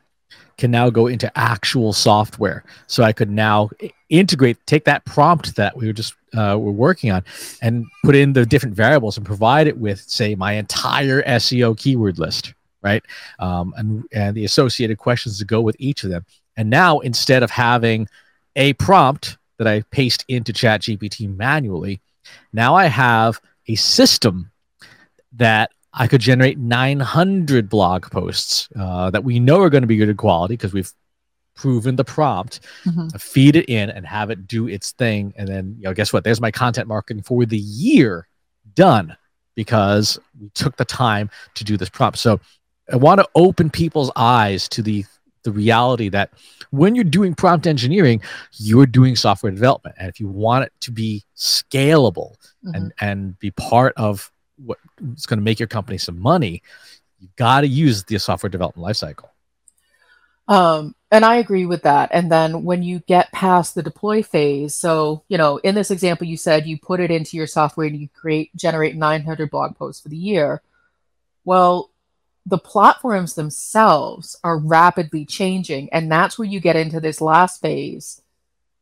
can 0.56 0.70
now 0.70 0.90
go 0.90 1.06
into 1.06 1.30
actual 1.36 1.92
software. 1.92 2.64
So 2.86 3.02
I 3.02 3.12
could 3.12 3.30
now 3.30 3.70
integrate, 4.08 4.64
take 4.66 4.84
that 4.84 5.04
prompt 5.04 5.56
that 5.56 5.76
we 5.76 5.86
were 5.86 5.92
just 5.92 6.14
uh, 6.36 6.56
we're 6.58 6.72
working 6.72 7.10
on, 7.10 7.24
and 7.62 7.86
put 8.04 8.16
in 8.16 8.32
the 8.32 8.44
different 8.44 8.74
variables 8.74 9.16
and 9.16 9.24
provide 9.24 9.66
it 9.66 9.78
with, 9.78 10.00
say, 10.00 10.34
my 10.34 10.52
entire 10.52 11.22
SEO 11.22 11.78
keyword 11.78 12.18
list, 12.18 12.54
right? 12.82 13.04
Um, 13.38 13.74
and 13.76 14.04
and 14.12 14.36
the 14.36 14.44
associated 14.44 14.98
questions 14.98 15.38
to 15.38 15.44
go 15.44 15.60
with 15.60 15.76
each 15.78 16.04
of 16.04 16.10
them. 16.10 16.24
And 16.56 16.70
now 16.70 17.00
instead 17.00 17.42
of 17.42 17.50
having 17.50 18.08
a 18.56 18.72
prompt 18.74 19.36
that 19.58 19.66
I 19.66 19.82
paste 19.90 20.24
into 20.28 20.52
ChatGPT 20.52 21.34
manually, 21.36 22.00
now 22.52 22.74
I 22.74 22.86
have 22.86 23.40
a 23.68 23.74
system 23.76 24.50
that 25.32 25.70
I 25.96 26.08
could 26.08 26.20
generate 26.20 26.58
900 26.58 27.68
blog 27.68 28.10
posts 28.10 28.68
uh, 28.78 29.10
that 29.10 29.24
we 29.24 29.38
know 29.38 29.60
are 29.60 29.70
going 29.70 29.82
to 29.82 29.88
be 29.88 29.96
good 29.96 30.16
quality 30.16 30.54
because 30.54 30.72
we've 30.72 30.92
proven 31.54 31.96
the 31.96 32.04
prompt, 32.04 32.60
mm-hmm. 32.84 33.08
feed 33.16 33.56
it 33.56 33.66
in 33.70 33.90
and 33.90 34.04
have 34.06 34.30
it 34.30 34.46
do 34.46 34.68
its 34.68 34.92
thing. 34.92 35.32
And 35.36 35.48
then, 35.48 35.76
you 35.78 35.84
know, 35.84 35.94
guess 35.94 36.12
what? 36.12 36.24
There's 36.24 36.40
my 36.40 36.50
content 36.50 36.88
marketing 36.88 37.22
for 37.22 37.46
the 37.46 37.58
year 37.58 38.26
done 38.74 39.16
because 39.54 40.18
we 40.40 40.50
took 40.50 40.76
the 40.76 40.84
time 40.84 41.30
to 41.54 41.64
do 41.64 41.76
this 41.76 41.88
prompt. 41.88 42.18
So 42.18 42.40
I 42.92 42.96
want 42.96 43.20
to 43.20 43.28
open 43.34 43.70
people's 43.70 44.10
eyes 44.16 44.68
to 44.70 44.82
the 44.82 45.04
the 45.44 45.52
reality 45.52 46.08
that 46.08 46.30
when 46.70 46.94
you're 46.94 47.04
doing 47.04 47.34
prompt 47.34 47.66
engineering, 47.66 48.22
you're 48.54 48.86
doing 48.86 49.14
software 49.14 49.52
development. 49.52 49.94
And 49.98 50.08
if 50.08 50.18
you 50.18 50.26
want 50.26 50.64
it 50.64 50.72
to 50.80 50.90
be 50.90 51.22
scalable 51.36 52.36
mm-hmm. 52.64 52.74
and, 52.74 52.92
and 53.00 53.38
be 53.38 53.50
part 53.50 53.92
of 53.98 54.32
what's 54.56 55.26
going 55.26 55.38
to 55.38 55.44
make 55.44 55.58
your 55.58 55.68
company 55.68 55.98
some 55.98 56.18
money, 56.18 56.62
you've 57.18 57.36
got 57.36 57.62
to 57.62 57.68
use 57.68 58.04
the 58.04 58.18
software 58.18 58.50
development 58.50 58.86
lifecycle. 58.86 59.28
Um, 60.46 60.94
and 61.10 61.24
I 61.24 61.36
agree 61.36 61.64
with 61.64 61.82
that. 61.82 62.10
And 62.12 62.30
then 62.30 62.64
when 62.64 62.82
you 62.82 62.98
get 63.00 63.32
past 63.32 63.74
the 63.74 63.82
deploy 63.82 64.22
phase, 64.22 64.74
so 64.74 65.22
you 65.28 65.38
know, 65.38 65.58
in 65.58 65.74
this 65.74 65.90
example, 65.90 66.26
you 66.26 66.36
said 66.36 66.66
you 66.66 66.78
put 66.78 67.00
it 67.00 67.10
into 67.10 67.36
your 67.36 67.46
software 67.46 67.86
and 67.86 67.96
you 67.96 68.08
create 68.08 68.54
generate 68.56 68.96
900 68.96 69.50
blog 69.50 69.76
posts 69.76 70.02
for 70.02 70.08
the 70.08 70.16
year. 70.16 70.60
Well, 71.44 71.90
the 72.46 72.58
platforms 72.58 73.34
themselves 73.34 74.36
are 74.44 74.58
rapidly 74.58 75.24
changing, 75.24 75.90
and 75.92 76.12
that's 76.12 76.38
where 76.38 76.48
you 76.48 76.60
get 76.60 76.76
into 76.76 77.00
this 77.00 77.20
last 77.20 77.62
phase 77.62 78.20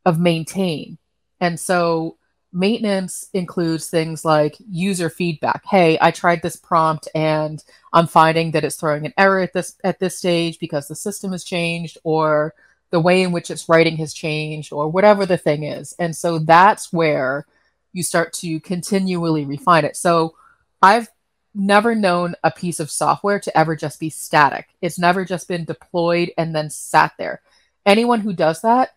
of 0.05 0.19
maintain. 0.19 0.99
And 1.41 1.61
so 1.61 2.17
maintenance 2.53 3.29
includes 3.33 3.89
things 3.89 4.25
like 4.25 4.57
user 4.69 5.09
feedback. 5.09 5.65
Hey, 5.65 5.99
I 6.01 6.11
tried 6.11 6.43
this 6.43 6.57
prompt 6.57 7.09
and 7.15 7.63
I'm 7.93 8.07
finding 8.07 8.51
that 8.53 8.65
it's 8.65 8.77
throwing 8.77 9.07
an 9.07 9.15
error 9.17 9.41
at 9.41 9.53
this 9.53 9.77
at 9.85 9.99
this 9.99 10.19
stage 10.19 10.59
because 10.59 10.89
the 10.89 10.95
system 10.95 11.33
has 11.33 11.45
changed 11.45 11.99
or 12.05 12.55
the 12.91 13.01
way 13.01 13.23
in 13.23 13.33
which 13.33 13.51
it's 13.51 13.69
writing 13.69 13.97
has 13.97 14.13
changed 14.13 14.73
or 14.73 14.89
whatever 14.89 15.25
the 15.25 15.39
thing 15.39 15.65
is. 15.65 15.95
And 15.99 16.15
so 16.15 16.39
that's 16.39 16.93
where 16.93 17.47
you 17.93 18.03
start 18.03 18.33
to 18.35 18.61
continually 18.61 19.45
refine 19.45 19.85
it. 19.85 19.97
So 19.97 20.35
I've 20.83 21.09
never 21.55 21.95
known 21.95 22.35
a 22.45 22.51
piece 22.51 22.81
of 22.81 22.91
software 22.91 23.41
to 23.41 23.57
ever 23.57 23.77
just 23.77 23.99
be 23.99 24.11
static. 24.11 24.69
It's 24.81 24.99
never 24.99 25.25
just 25.25 25.49
been 25.49 25.65
deployed 25.65 26.33
and 26.37 26.55
then 26.55 26.71
sat 26.71 27.13
there. 27.19 27.41
Anyone 27.85 28.21
who 28.21 28.33
does 28.33 28.63
that 28.63 28.91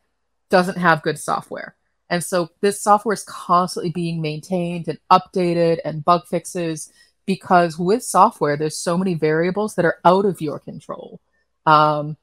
doesn't 0.49 0.77
have 0.77 1.01
good 1.01 1.19
software 1.19 1.75
and 2.09 2.23
so 2.23 2.49
this 2.61 2.81
software 2.81 3.13
is 3.13 3.23
constantly 3.23 3.91
being 3.91 4.21
maintained 4.21 4.87
and 4.87 4.99
updated 5.11 5.79
and 5.83 6.05
bug 6.05 6.27
fixes 6.27 6.91
because 7.25 7.79
with 7.79 8.03
software, 8.03 8.55
there's 8.55 8.77
so 8.77 8.97
many 8.97 9.15
variables 9.15 9.75
that 9.75 9.85
are 9.85 9.99
out 10.05 10.25
of 10.25 10.41
your 10.41 10.59
control. 10.59 11.19
Um, 11.65 12.17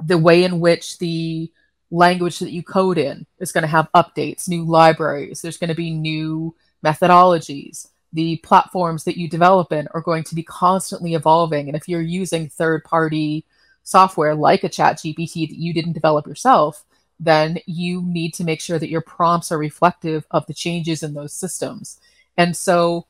the 0.00 0.18
way 0.18 0.44
in 0.44 0.60
which 0.60 0.98
the 0.98 1.50
language 1.90 2.38
that 2.38 2.52
you 2.52 2.62
code 2.62 2.98
in 2.98 3.26
is 3.40 3.50
going 3.50 3.62
to 3.62 3.68
have 3.68 3.90
updates, 3.94 4.48
new 4.48 4.64
libraries, 4.64 5.42
there's 5.42 5.56
going 5.56 5.68
to 5.68 5.74
be 5.74 5.90
new 5.90 6.54
methodologies. 6.84 7.88
The 8.12 8.36
platforms 8.36 9.04
that 9.04 9.18
you 9.18 9.28
develop 9.28 9.72
in 9.72 9.88
are 9.92 10.00
going 10.00 10.22
to 10.24 10.34
be 10.34 10.44
constantly 10.44 11.14
evolving. 11.14 11.68
And 11.68 11.76
if 11.76 11.88
you're 11.88 12.00
using 12.00 12.48
third 12.48 12.84
party 12.84 13.44
software 13.82 14.34
like 14.34 14.64
a 14.64 14.68
ChatGPT 14.68 15.48
that 15.48 15.58
you 15.58 15.74
didn't 15.74 15.94
develop 15.94 16.26
yourself, 16.26 16.84
then 17.20 17.58
you 17.66 18.02
need 18.02 18.34
to 18.34 18.44
make 18.44 18.60
sure 18.60 18.78
that 18.78 18.90
your 18.90 19.00
prompts 19.00 19.50
are 19.50 19.58
reflective 19.58 20.26
of 20.30 20.46
the 20.46 20.54
changes 20.54 21.02
in 21.02 21.14
those 21.14 21.32
systems. 21.32 22.00
And 22.36 22.56
so 22.56 23.06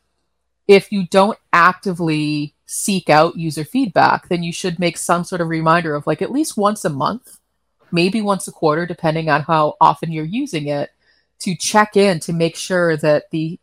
if 0.67 0.91
you 0.93 1.07
don't 1.07 1.39
actively 1.53 2.55
seek 2.67 3.09
out 3.09 3.37
user 3.37 3.65
feedback, 3.65 4.29
then 4.29 4.43
you 4.43 4.53
should 4.53 4.79
make 4.79 4.97
some 4.99 5.25
sort 5.25 5.41
of 5.41 5.49
reminder 5.49 5.95
of 5.95 6.07
like 6.07 6.23
at 6.23 6.33
least 6.33 6.57
once 6.57 6.85
a 6.85 6.91
month, 6.91 7.39
maybe 7.91 8.21
once 8.21 8.47
a 8.49 8.53
quarter, 8.53 8.87
depending 8.87 9.29
on 9.29 9.43
how 9.43 9.77
often 9.81 10.13
you're 10.13 10.25
using 10.25 10.69
it, 10.69 10.91
to 11.41 11.55
check 11.55 11.97
in 11.97 12.21
to 12.21 12.33
make 12.33 12.57
sure 12.57 12.97
that 12.97 13.31
the 13.31 13.59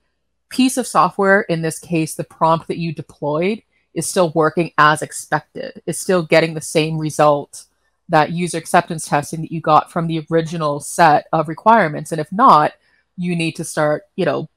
piece 0.49 0.77
of 0.77 0.87
software, 0.87 1.41
in 1.41 1.61
this 1.61 1.79
case, 1.79 2.15
the 2.15 2.23
prompt 2.23 2.67
that 2.67 2.77
you 2.77 2.93
deployed, 2.93 3.61
is 3.93 4.07
still 4.07 4.31
working 4.31 4.71
as 4.77 5.01
expected, 5.01 5.81
is 5.85 5.99
still 5.99 6.23
getting 6.23 6.53
the 6.53 6.61
same 6.61 6.97
result 6.97 7.65
that 8.09 8.31
user 8.31 8.57
acceptance 8.57 9.07
testing 9.07 9.41
that 9.41 9.51
you 9.51 9.61
got 9.61 9.91
from 9.91 10.07
the 10.07 10.25
original 10.29 10.79
set 10.79 11.27
of 11.33 11.47
requirements. 11.47 12.11
And 12.11 12.21
if 12.21 12.31
not, 12.31 12.73
you 13.17 13.35
need 13.35 13.53
to 13.53 13.63
start, 13.63 14.03
you 14.15 14.25
know, 14.25 14.49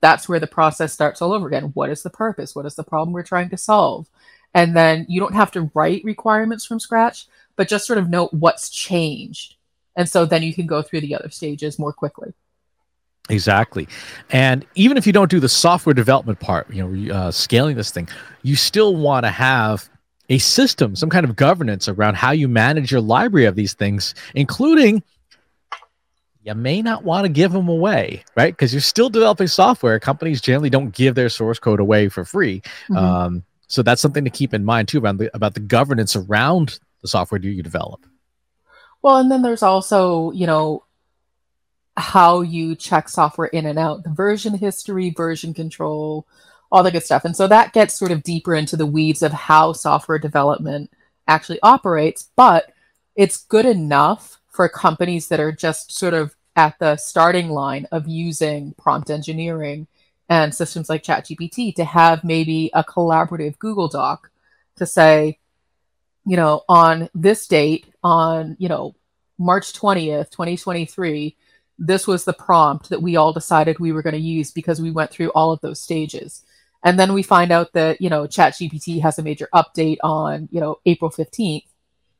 that's 0.00 0.28
where 0.28 0.40
the 0.40 0.46
process 0.46 0.92
starts 0.92 1.22
all 1.22 1.32
over 1.32 1.46
again. 1.46 1.70
What 1.74 1.90
is 1.90 2.02
the 2.02 2.10
purpose? 2.10 2.54
What 2.54 2.66
is 2.66 2.74
the 2.74 2.84
problem 2.84 3.12
we're 3.12 3.22
trying 3.22 3.50
to 3.50 3.56
solve? 3.56 4.08
And 4.54 4.76
then 4.76 5.06
you 5.08 5.20
don't 5.20 5.34
have 5.34 5.50
to 5.52 5.70
write 5.74 6.04
requirements 6.04 6.64
from 6.64 6.80
scratch, 6.80 7.26
but 7.56 7.68
just 7.68 7.86
sort 7.86 7.98
of 7.98 8.08
note 8.08 8.32
what's 8.32 8.70
changed. 8.70 9.56
And 9.96 10.08
so 10.08 10.24
then 10.24 10.42
you 10.42 10.54
can 10.54 10.66
go 10.66 10.82
through 10.82 11.00
the 11.00 11.14
other 11.14 11.30
stages 11.30 11.78
more 11.78 11.92
quickly. 11.92 12.34
Exactly. 13.28 13.88
And 14.30 14.64
even 14.74 14.96
if 14.96 15.06
you 15.06 15.12
don't 15.12 15.30
do 15.30 15.40
the 15.40 15.48
software 15.48 15.94
development 15.94 16.38
part, 16.38 16.72
you 16.72 16.86
know, 16.86 17.14
uh, 17.14 17.30
scaling 17.30 17.76
this 17.76 17.90
thing, 17.90 18.08
you 18.42 18.54
still 18.54 18.94
want 18.94 19.24
to 19.24 19.30
have 19.30 19.88
a 20.28 20.38
system, 20.38 20.96
some 20.96 21.10
kind 21.10 21.24
of 21.24 21.36
governance 21.36 21.88
around 21.88 22.16
how 22.16 22.32
you 22.32 22.48
manage 22.48 22.90
your 22.90 23.00
library 23.00 23.46
of 23.46 23.54
these 23.54 23.74
things, 23.74 24.14
including 24.34 25.02
you 26.42 26.54
may 26.54 26.80
not 26.80 27.04
want 27.04 27.24
to 27.24 27.28
give 27.28 27.52
them 27.52 27.68
away, 27.68 28.24
right? 28.36 28.52
Because 28.52 28.72
you're 28.72 28.80
still 28.80 29.10
developing 29.10 29.48
software. 29.48 29.98
Companies 29.98 30.40
generally 30.40 30.70
don't 30.70 30.94
give 30.94 31.16
their 31.16 31.28
source 31.28 31.58
code 31.58 31.80
away 31.80 32.08
for 32.08 32.24
free. 32.24 32.60
Mm-hmm. 32.88 32.96
Um, 32.96 33.44
so 33.66 33.82
that's 33.82 34.00
something 34.00 34.24
to 34.24 34.30
keep 34.30 34.54
in 34.54 34.64
mind 34.64 34.88
too 34.88 34.98
about 34.98 35.18
the, 35.18 35.34
about 35.34 35.54
the 35.54 35.60
governance 35.60 36.14
around 36.14 36.78
the 37.02 37.08
software 37.08 37.40
you 37.40 37.62
develop. 37.62 38.06
Well, 39.02 39.16
and 39.16 39.30
then 39.30 39.42
there's 39.42 39.62
also, 39.62 40.30
you 40.32 40.46
know, 40.46 40.84
how 41.96 42.42
you 42.42 42.76
check 42.76 43.08
software 43.08 43.48
in 43.48 43.66
and 43.66 43.78
out, 43.78 44.04
the 44.04 44.10
version 44.10 44.54
history, 44.54 45.10
version 45.10 45.54
control, 45.54 46.26
all 46.76 46.82
the 46.82 46.90
good 46.90 47.02
stuff. 47.02 47.24
And 47.24 47.34
so 47.34 47.48
that 47.48 47.72
gets 47.72 47.94
sort 47.94 48.12
of 48.12 48.22
deeper 48.22 48.54
into 48.54 48.76
the 48.76 48.84
weeds 48.84 49.22
of 49.22 49.32
how 49.32 49.72
software 49.72 50.18
development 50.18 50.90
actually 51.26 51.58
operates, 51.62 52.28
but 52.36 52.72
it's 53.14 53.44
good 53.44 53.64
enough 53.64 54.38
for 54.50 54.68
companies 54.68 55.28
that 55.28 55.40
are 55.40 55.52
just 55.52 55.90
sort 55.90 56.12
of 56.12 56.36
at 56.54 56.78
the 56.78 56.96
starting 56.96 57.48
line 57.48 57.86
of 57.92 58.06
using 58.06 58.74
prompt 58.74 59.10
engineering 59.10 59.86
and 60.28 60.54
systems 60.54 60.90
like 60.90 61.02
ChatGPT 61.02 61.74
to 61.76 61.84
have 61.84 62.24
maybe 62.24 62.70
a 62.74 62.84
collaborative 62.84 63.58
Google 63.58 63.88
Doc 63.88 64.30
to 64.76 64.84
say, 64.84 65.38
you 66.26 66.36
know, 66.36 66.62
on 66.68 67.08
this 67.14 67.46
date, 67.46 67.86
on, 68.02 68.56
you 68.58 68.68
know, 68.68 68.94
March 69.38 69.72
20th, 69.72 70.30
2023, 70.30 71.36
this 71.78 72.06
was 72.06 72.24
the 72.24 72.32
prompt 72.32 72.90
that 72.90 73.02
we 73.02 73.16
all 73.16 73.32
decided 73.32 73.78
we 73.78 73.92
were 73.92 74.02
going 74.02 74.14
to 74.14 74.20
use 74.20 74.50
because 74.50 74.80
we 74.80 74.90
went 74.90 75.10
through 75.10 75.30
all 75.30 75.52
of 75.52 75.60
those 75.60 75.80
stages. 75.80 76.42
And 76.86 77.00
then 77.00 77.14
we 77.14 77.24
find 77.24 77.50
out 77.50 77.72
that, 77.72 78.00
you 78.00 78.08
know, 78.08 78.28
ChatGPT 78.28 79.02
has 79.02 79.18
a 79.18 79.22
major 79.22 79.48
update 79.52 79.96
on, 80.04 80.48
you 80.52 80.60
know, 80.60 80.78
April 80.86 81.10
15th. 81.10 81.64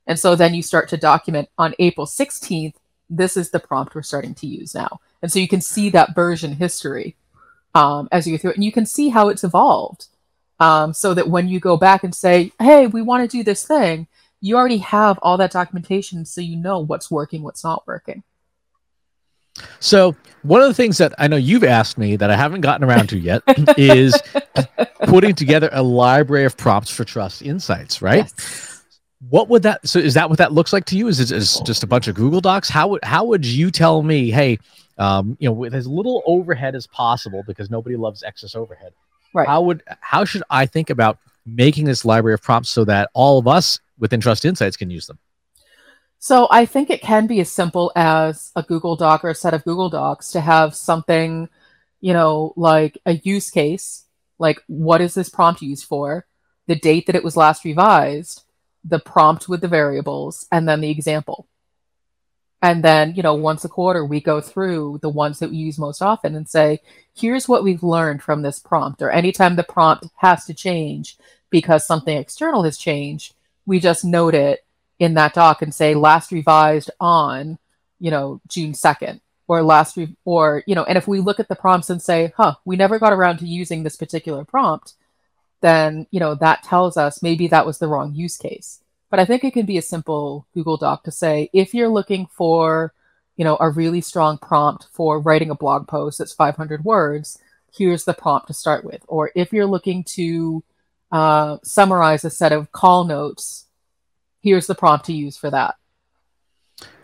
And 0.08 0.18
so 0.18 0.34
then 0.34 0.54
you 0.54 0.62
start 0.62 0.88
to 0.88 0.96
document 0.96 1.48
on 1.56 1.76
April 1.78 2.04
16th, 2.04 2.74
this 3.08 3.36
is 3.36 3.52
the 3.52 3.60
prompt 3.60 3.94
we're 3.94 4.02
starting 4.02 4.34
to 4.34 4.46
use 4.48 4.74
now. 4.74 5.00
And 5.22 5.30
so 5.30 5.38
you 5.38 5.46
can 5.46 5.60
see 5.60 5.88
that 5.90 6.16
version 6.16 6.52
history 6.54 7.14
um, 7.76 8.08
as 8.10 8.26
you 8.26 8.36
go 8.36 8.40
through 8.40 8.50
it. 8.50 8.56
And 8.56 8.64
you 8.64 8.72
can 8.72 8.86
see 8.86 9.08
how 9.08 9.28
it's 9.28 9.44
evolved. 9.44 10.08
Um, 10.58 10.92
so 10.92 11.14
that 11.14 11.28
when 11.28 11.46
you 11.46 11.60
go 11.60 11.76
back 11.76 12.02
and 12.02 12.12
say, 12.12 12.50
hey, 12.58 12.88
we 12.88 13.02
want 13.02 13.22
to 13.22 13.36
do 13.36 13.44
this 13.44 13.64
thing, 13.64 14.08
you 14.40 14.56
already 14.56 14.78
have 14.78 15.16
all 15.22 15.36
that 15.36 15.52
documentation 15.52 16.24
so 16.24 16.40
you 16.40 16.56
know 16.56 16.80
what's 16.80 17.08
working, 17.08 17.44
what's 17.44 17.62
not 17.62 17.86
working. 17.86 18.24
So, 19.80 20.16
one 20.42 20.62
of 20.62 20.68
the 20.68 20.74
things 20.74 20.98
that 20.98 21.12
I 21.18 21.26
know 21.26 21.36
you've 21.36 21.64
asked 21.64 21.98
me 21.98 22.16
that 22.16 22.30
I 22.30 22.36
haven't 22.36 22.60
gotten 22.60 22.84
around 22.88 23.08
to 23.08 23.18
yet 23.18 23.42
is 23.76 24.20
putting 25.04 25.34
together 25.34 25.68
a 25.72 25.82
library 25.82 26.44
of 26.44 26.56
prompts 26.56 26.90
for 26.90 27.04
Trust 27.04 27.42
Insights, 27.42 28.00
right? 28.00 28.30
Yes. 28.38 28.84
What 29.28 29.48
would 29.48 29.62
that 29.64 29.86
so 29.88 29.98
is 29.98 30.14
that 30.14 30.28
what 30.28 30.38
that 30.38 30.52
looks 30.52 30.72
like 30.72 30.84
to 30.86 30.96
you? 30.96 31.08
Is 31.08 31.18
it 31.18 31.32
is 31.32 31.60
just 31.64 31.82
a 31.82 31.86
bunch 31.86 32.06
of 32.06 32.14
Google 32.14 32.40
Docs? 32.40 32.68
How 32.68 32.88
would 32.88 33.04
how 33.04 33.24
would 33.24 33.44
you 33.44 33.70
tell 33.70 34.02
me, 34.02 34.30
hey, 34.30 34.58
um, 34.98 35.36
you 35.40 35.48
know, 35.48 35.52
with 35.52 35.74
as 35.74 35.86
little 35.86 36.22
overhead 36.26 36.74
as 36.74 36.86
possible 36.86 37.42
because 37.46 37.70
nobody 37.70 37.96
loves 37.96 38.22
excess 38.22 38.54
overhead. 38.54 38.92
Right. 39.34 39.46
How 39.46 39.62
would 39.62 39.82
how 40.00 40.24
should 40.24 40.42
I 40.50 40.66
think 40.66 40.90
about 40.90 41.18
making 41.44 41.84
this 41.84 42.04
library 42.04 42.34
of 42.34 42.42
prompts 42.42 42.70
so 42.70 42.84
that 42.84 43.10
all 43.14 43.38
of 43.38 43.46
us 43.46 43.80
within 43.98 44.20
Trust 44.20 44.44
Insights 44.44 44.76
can 44.76 44.90
use 44.90 45.06
them? 45.06 45.18
So 46.18 46.48
I 46.50 46.66
think 46.66 46.90
it 46.90 47.02
can 47.02 47.26
be 47.26 47.40
as 47.40 47.52
simple 47.52 47.92
as 47.94 48.50
a 48.56 48.62
Google 48.62 48.96
Doc 48.96 49.24
or 49.24 49.30
a 49.30 49.34
set 49.34 49.54
of 49.54 49.64
Google 49.64 49.90
Docs 49.90 50.32
to 50.32 50.40
have 50.40 50.74
something, 50.74 51.48
you 52.00 52.12
know, 52.12 52.52
like 52.56 52.98
a 53.06 53.14
use 53.14 53.50
case, 53.50 54.04
like 54.38 54.60
what 54.66 55.00
is 55.00 55.14
this 55.14 55.28
prompt 55.28 55.62
used 55.62 55.84
for, 55.84 56.26
the 56.66 56.74
date 56.74 57.06
that 57.06 57.16
it 57.16 57.24
was 57.24 57.36
last 57.36 57.64
revised, 57.64 58.42
the 58.84 58.98
prompt 58.98 59.48
with 59.48 59.60
the 59.60 59.68
variables, 59.68 60.46
and 60.50 60.68
then 60.68 60.80
the 60.80 60.90
example. 60.90 61.46
And 62.62 62.82
then, 62.82 63.14
you 63.14 63.22
know, 63.22 63.34
once 63.34 63.64
a 63.64 63.68
quarter, 63.68 64.04
we 64.04 64.20
go 64.20 64.40
through 64.40 64.98
the 65.02 65.10
ones 65.10 65.38
that 65.38 65.50
we 65.50 65.56
use 65.56 65.78
most 65.78 66.00
often 66.02 66.34
and 66.34 66.48
say, 66.48 66.80
here's 67.14 67.48
what 67.48 67.62
we've 67.62 67.82
learned 67.82 68.22
from 68.22 68.42
this 68.42 68.58
prompt. 68.58 69.02
Or 69.02 69.10
anytime 69.10 69.54
the 69.54 69.62
prompt 69.62 70.06
has 70.16 70.46
to 70.46 70.54
change 70.54 71.16
because 71.50 71.86
something 71.86 72.16
external 72.16 72.64
has 72.64 72.78
changed, 72.78 73.34
we 73.66 73.78
just 73.78 74.04
note 74.04 74.34
it 74.34 74.65
in 74.98 75.14
that 75.14 75.34
doc 75.34 75.62
and 75.62 75.74
say, 75.74 75.94
last 75.94 76.32
revised 76.32 76.90
on, 77.00 77.58
you 77.98 78.10
know, 78.10 78.40
June 78.48 78.72
2nd. 78.72 79.20
Or 79.48 79.62
last, 79.62 79.96
re- 79.96 80.16
or, 80.24 80.64
you 80.66 80.74
know, 80.74 80.82
and 80.82 80.98
if 80.98 81.06
we 81.06 81.20
look 81.20 81.38
at 81.38 81.48
the 81.48 81.54
prompts 81.54 81.88
and 81.88 82.02
say, 82.02 82.32
huh, 82.36 82.56
we 82.64 82.74
never 82.74 82.98
got 82.98 83.12
around 83.12 83.38
to 83.38 83.46
using 83.46 83.84
this 83.84 83.94
particular 83.94 84.44
prompt, 84.44 84.94
then, 85.60 86.08
you 86.10 86.18
know, 86.18 86.34
that 86.34 86.64
tells 86.64 86.96
us 86.96 87.22
maybe 87.22 87.46
that 87.48 87.64
was 87.64 87.78
the 87.78 87.86
wrong 87.86 88.12
use 88.12 88.36
case. 88.36 88.80
But 89.08 89.20
I 89.20 89.24
think 89.24 89.44
it 89.44 89.52
can 89.52 89.66
be 89.66 89.78
a 89.78 89.82
simple 89.82 90.46
Google 90.52 90.76
Doc 90.76 91.04
to 91.04 91.12
say 91.12 91.48
if 91.52 91.74
you're 91.74 91.88
looking 91.88 92.26
for, 92.26 92.92
you 93.36 93.44
know, 93.44 93.56
a 93.60 93.70
really 93.70 94.00
strong 94.00 94.36
prompt 94.38 94.88
for 94.90 95.20
writing 95.20 95.50
a 95.50 95.54
blog 95.54 95.86
post 95.86 96.18
that's 96.18 96.32
500 96.32 96.84
words, 96.84 97.38
here's 97.72 98.04
the 98.04 98.14
prompt 98.14 98.48
to 98.48 98.54
start 98.54 98.84
with. 98.84 99.02
Or 99.06 99.30
if 99.34 99.52
you're 99.52 99.66
looking 99.66 100.02
to 100.04 100.64
uh, 101.12 101.58
summarize 101.62 102.24
a 102.24 102.30
set 102.30 102.52
of 102.52 102.72
call 102.72 103.04
notes, 103.04 103.65
here's 104.46 104.68
the 104.68 104.74
prompt 104.74 105.06
to 105.06 105.12
use 105.12 105.36
for 105.36 105.50
that. 105.50 105.74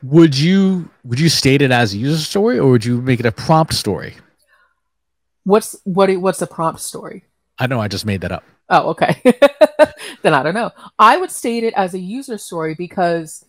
Would 0.03 0.39
you 0.39 0.91
would 1.05 1.19
you 1.19 1.29
state 1.29 1.61
it 1.61 1.73
as 1.73 1.93
a 1.93 1.99
user 1.99 2.23
story 2.23 2.59
or 2.59 2.71
would 2.71 2.85
you 2.85 3.01
make 3.01 3.21
it 3.21 3.27
a 3.27 3.33
prompt 3.33 3.75
story? 3.75 4.15
What's 5.45 5.77
what 5.85 6.15
what's 6.19 6.41
a 6.41 6.47
prompt 6.47 6.81
story? 6.81 7.25
I 7.59 7.67
know 7.67 7.81
I 7.81 7.89
just 7.89 8.07
made 8.07 8.21
that 8.21 8.33
up. 8.33 8.45
Oh, 8.69 8.91
okay. 8.91 9.21
then 10.23 10.35
I 10.35 10.43
don't 10.43 10.55
know. 10.55 10.71
I 10.99 11.17
would 11.17 11.31
state 11.31 11.65
it 11.65 11.75
as 11.75 11.95
a 11.95 11.99
user 11.99 12.39
story 12.39 12.75
because 12.75 13.45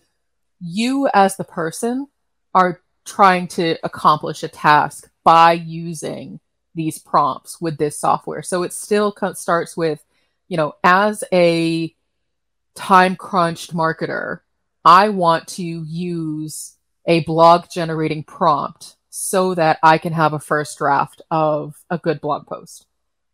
you, 0.60 1.08
as 1.13 1.36
the 1.36 1.43
person, 1.43 2.08
are 2.53 2.82
trying 3.06 3.47
to 3.47 3.77
accomplish 3.84 4.43
a 4.43 4.47
task 4.47 5.10
by 5.23 5.53
using 5.53 6.39
these 6.75 6.97
prompts 6.97 7.62
with 7.62 7.77
this 7.77 7.99
software. 7.99 8.41
So 8.41 8.63
it 8.63 8.73
still 8.73 9.15
starts 9.36 9.77
with, 9.77 10.03
you 10.47 10.58
know, 10.58 10.73
as 10.84 11.23
a 11.32 11.95
time 12.75 13.15
crunched 13.15 13.73
marketer, 13.73 14.39
I 14.86 15.09
want 15.09 15.47
to 15.49 15.63
use 15.63 16.77
a 17.05 17.21
blog 17.21 17.69
generating 17.69 18.23
prompt 18.23 18.95
so 19.09 19.53
that 19.55 19.79
I 19.83 19.97
can 19.97 20.13
have 20.13 20.33
a 20.33 20.39
first 20.39 20.77
draft 20.77 21.21
of 21.29 21.75
a 21.89 21.97
good 21.97 22.19
blog 22.21 22.47
post 22.47 22.86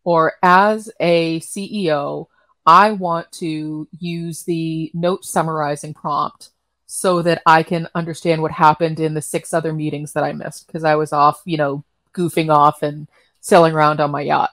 or 0.03 0.33
as 0.41 0.91
a 0.99 1.39
CEO, 1.41 2.27
I 2.65 2.91
want 2.91 3.31
to 3.33 3.87
use 3.99 4.43
the 4.43 4.91
note 4.93 5.25
summarizing 5.25 5.93
prompt 5.93 6.49
so 6.87 7.21
that 7.21 7.41
I 7.45 7.63
can 7.63 7.87
understand 7.93 8.41
what 8.41 8.51
happened 8.51 8.99
in 8.99 9.13
the 9.13 9.21
six 9.21 9.53
other 9.53 9.73
meetings 9.73 10.13
that 10.13 10.23
I 10.23 10.33
missed 10.33 10.67
because 10.67 10.83
I 10.83 10.95
was 10.95 11.13
off, 11.13 11.41
you 11.45 11.57
know, 11.57 11.83
goofing 12.13 12.51
off 12.53 12.81
and 12.81 13.07
sailing 13.41 13.73
around 13.73 13.99
on 13.99 14.11
my 14.11 14.21
yacht. 14.21 14.49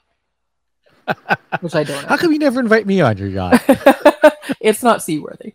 Which 1.61 1.75
I 1.75 1.85
don't. 1.85 2.05
How 2.05 2.17
come 2.17 2.33
you 2.33 2.39
never 2.39 2.61
invite 2.61 2.87
me 2.87 3.01
on 3.01 3.17
your 3.17 3.29
yacht? 3.29 3.63
it's 4.61 4.83
not 4.83 5.03
seaworthy. 5.03 5.55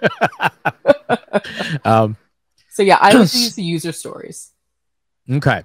um, 1.84 2.16
so 2.70 2.82
yeah, 2.82 2.98
I 3.00 3.14
would 3.14 3.20
use 3.34 3.54
the 3.54 3.62
user 3.62 3.92
stories. 3.92 4.52
Okay. 5.30 5.62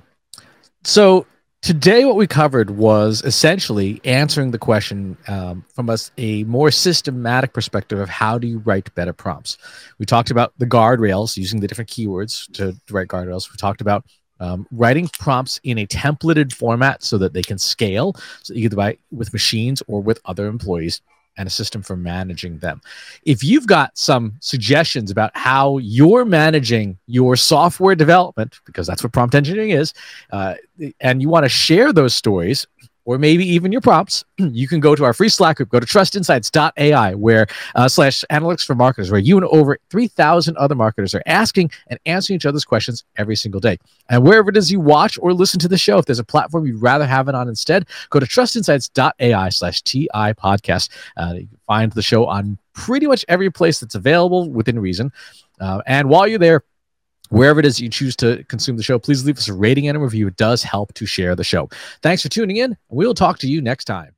So 0.84 1.26
Today, 1.62 2.06
what 2.06 2.16
we 2.16 2.26
covered 2.26 2.72
was 2.72 3.22
essentially 3.22 4.02
answering 4.04 4.50
the 4.50 4.58
question 4.58 5.16
um, 5.28 5.64
from 5.76 5.92
us 5.92 6.10
a 6.18 6.44
more 6.46 6.72
systematic 6.72 7.54
perspective 7.54 8.00
of 8.00 8.10
how 8.10 8.40
do 8.40 8.48
you 8.48 8.58
write 8.60 8.94
better 8.96 9.14
prompts. 9.14 9.60
We 10.00 10.08
talked 10.08 10.32
about 10.32 10.54
the 10.58 10.66
guardrails 10.66 11.38
using 11.38 11.60
the 11.60 11.68
different 11.68 11.92
keywords 11.92 12.52
to, 12.54 12.74
to 12.88 12.94
write 12.94 13.10
guardrails. 13.10 13.52
We 13.52 13.58
talked 13.58 13.80
about 13.80 14.06
um, 14.40 14.66
writing 14.72 15.08
prompts 15.20 15.60
in 15.64 15.78
a 15.78 15.86
templated 15.86 16.52
format 16.52 17.04
so 17.04 17.20
that 17.20 17.34
they 17.34 17.44
can 17.44 17.60
scale, 17.60 18.16
so 18.42 18.56
either 18.56 18.76
by 18.76 18.98
with 19.12 19.32
machines 19.32 19.84
or 19.86 20.02
with 20.02 20.20
other 20.26 20.48
employees 20.48 21.02
and 21.38 21.48
a 21.48 21.50
system 21.50 21.82
for 21.82 21.96
managing 21.96 22.58
them. 22.60 22.82
If 23.24 23.44
you've 23.44 23.67
got 23.67 23.98
some 23.98 24.34
suggestions 24.39 25.12
about 25.12 25.32
how 25.36 25.78
you're 25.78 26.26
managing 26.26 26.98
your 27.08 27.36
software 27.36 27.96
development, 27.96 28.60
because 28.65 28.88
that's 28.88 29.04
what 29.04 29.13
prompt 29.13 29.36
engineering 29.36 29.72
is, 29.72 29.94
uh, 30.32 30.56
and 31.00 31.22
you 31.22 31.30
want 31.30 31.46
to 31.46 31.50
share 31.50 31.94
those 31.94 32.13
stories, 32.13 32.67
or 33.06 33.18
maybe 33.18 33.46
even 33.46 33.72
your 33.72 33.82
prompts, 33.82 34.24
you 34.38 34.68
can 34.68 34.80
go 34.80 34.96
to 34.96 35.04
our 35.04 35.14
free 35.14 35.30
Slack 35.30 35.58
group. 35.58 35.70
Go 35.70 35.80
to 35.80 35.86
trustinsights.ai, 35.86 37.16
where 37.16 37.48
uh, 37.76 37.88
slash 37.88 38.24
analytics 38.32 38.66
for 38.66 38.76
marketers, 38.76 39.12
where 39.12 39.20
you 39.20 39.38
and 39.38 39.46
over 39.48 39.78
3,000 39.90 40.58
other 40.58 40.76
marketers 40.76 41.16
are 41.16 41.24
asking 41.26 41.72
and 41.88 42.00
answering 42.06 42.36
each 42.36 42.46
other's 42.46 42.66
questions 42.66 43.04
every 43.18 43.36
single 43.36 43.60
day. 43.60 43.78
And 44.10 44.24
wherever 44.24 44.50
it 44.50 44.58
is 44.58 44.72
you 44.72 44.80
watch 44.80 45.18
or 45.22 45.34
listen 45.34 45.60
to 45.62 45.68
the 45.68 45.78
show, 45.78 45.98
if 45.98 46.06
there's 46.06 46.20
a 46.20 46.24
platform 46.24 46.66
you'd 46.66 46.82
rather 46.82 47.06
have 47.06 47.28
it 47.28 47.36
on 47.36 47.48
instead, 47.48 47.88
go 48.10 48.20
to 48.20 48.26
trustinsights.ai 48.26 49.50
slash 49.50 49.82
TI 49.82 50.08
podcast. 50.14 50.90
Uh, 51.18 51.34
you 51.36 51.48
can 51.48 51.60
find 51.68 51.92
the 51.94 52.02
show 52.02 52.26
on 52.26 52.58
pretty 52.74 53.08
much 53.08 53.26
every 53.28 53.52
place 53.52 53.80
that's 53.80 53.96
available 53.96 54.50
within 54.50 54.80
reason. 54.80 55.12
Uh, 55.60 55.82
and 55.86 56.10
while 56.10 56.28
you're 56.28 56.40
there, 56.40 56.64
wherever 57.32 57.60
it 57.60 57.65
is 57.65 57.82
you 57.82 57.89
choose 57.89 58.15
to 58.17 58.44
consume 58.46 58.78
the 58.78 58.84
show, 58.84 59.00
please 59.00 59.26
leave 59.26 59.38
us 59.38 59.48
a 59.48 59.54
rating 59.54 59.88
and 59.88 59.98
a 59.98 60.00
review. 60.00 60.28
It 60.28 60.38
does 60.38 60.62
help 60.62 60.94
to 60.94 61.06
share 61.06 61.36
the 61.36 61.44
show. 61.44 61.70
Thanks 62.04 62.22
for 62.22 62.30
tuning 62.30 62.58
in. 62.58 62.78
We'll 62.89 63.15
talk 63.15 63.39
to 63.39 63.48
you 63.48 63.62
next 63.62 63.86
time. 63.86 64.15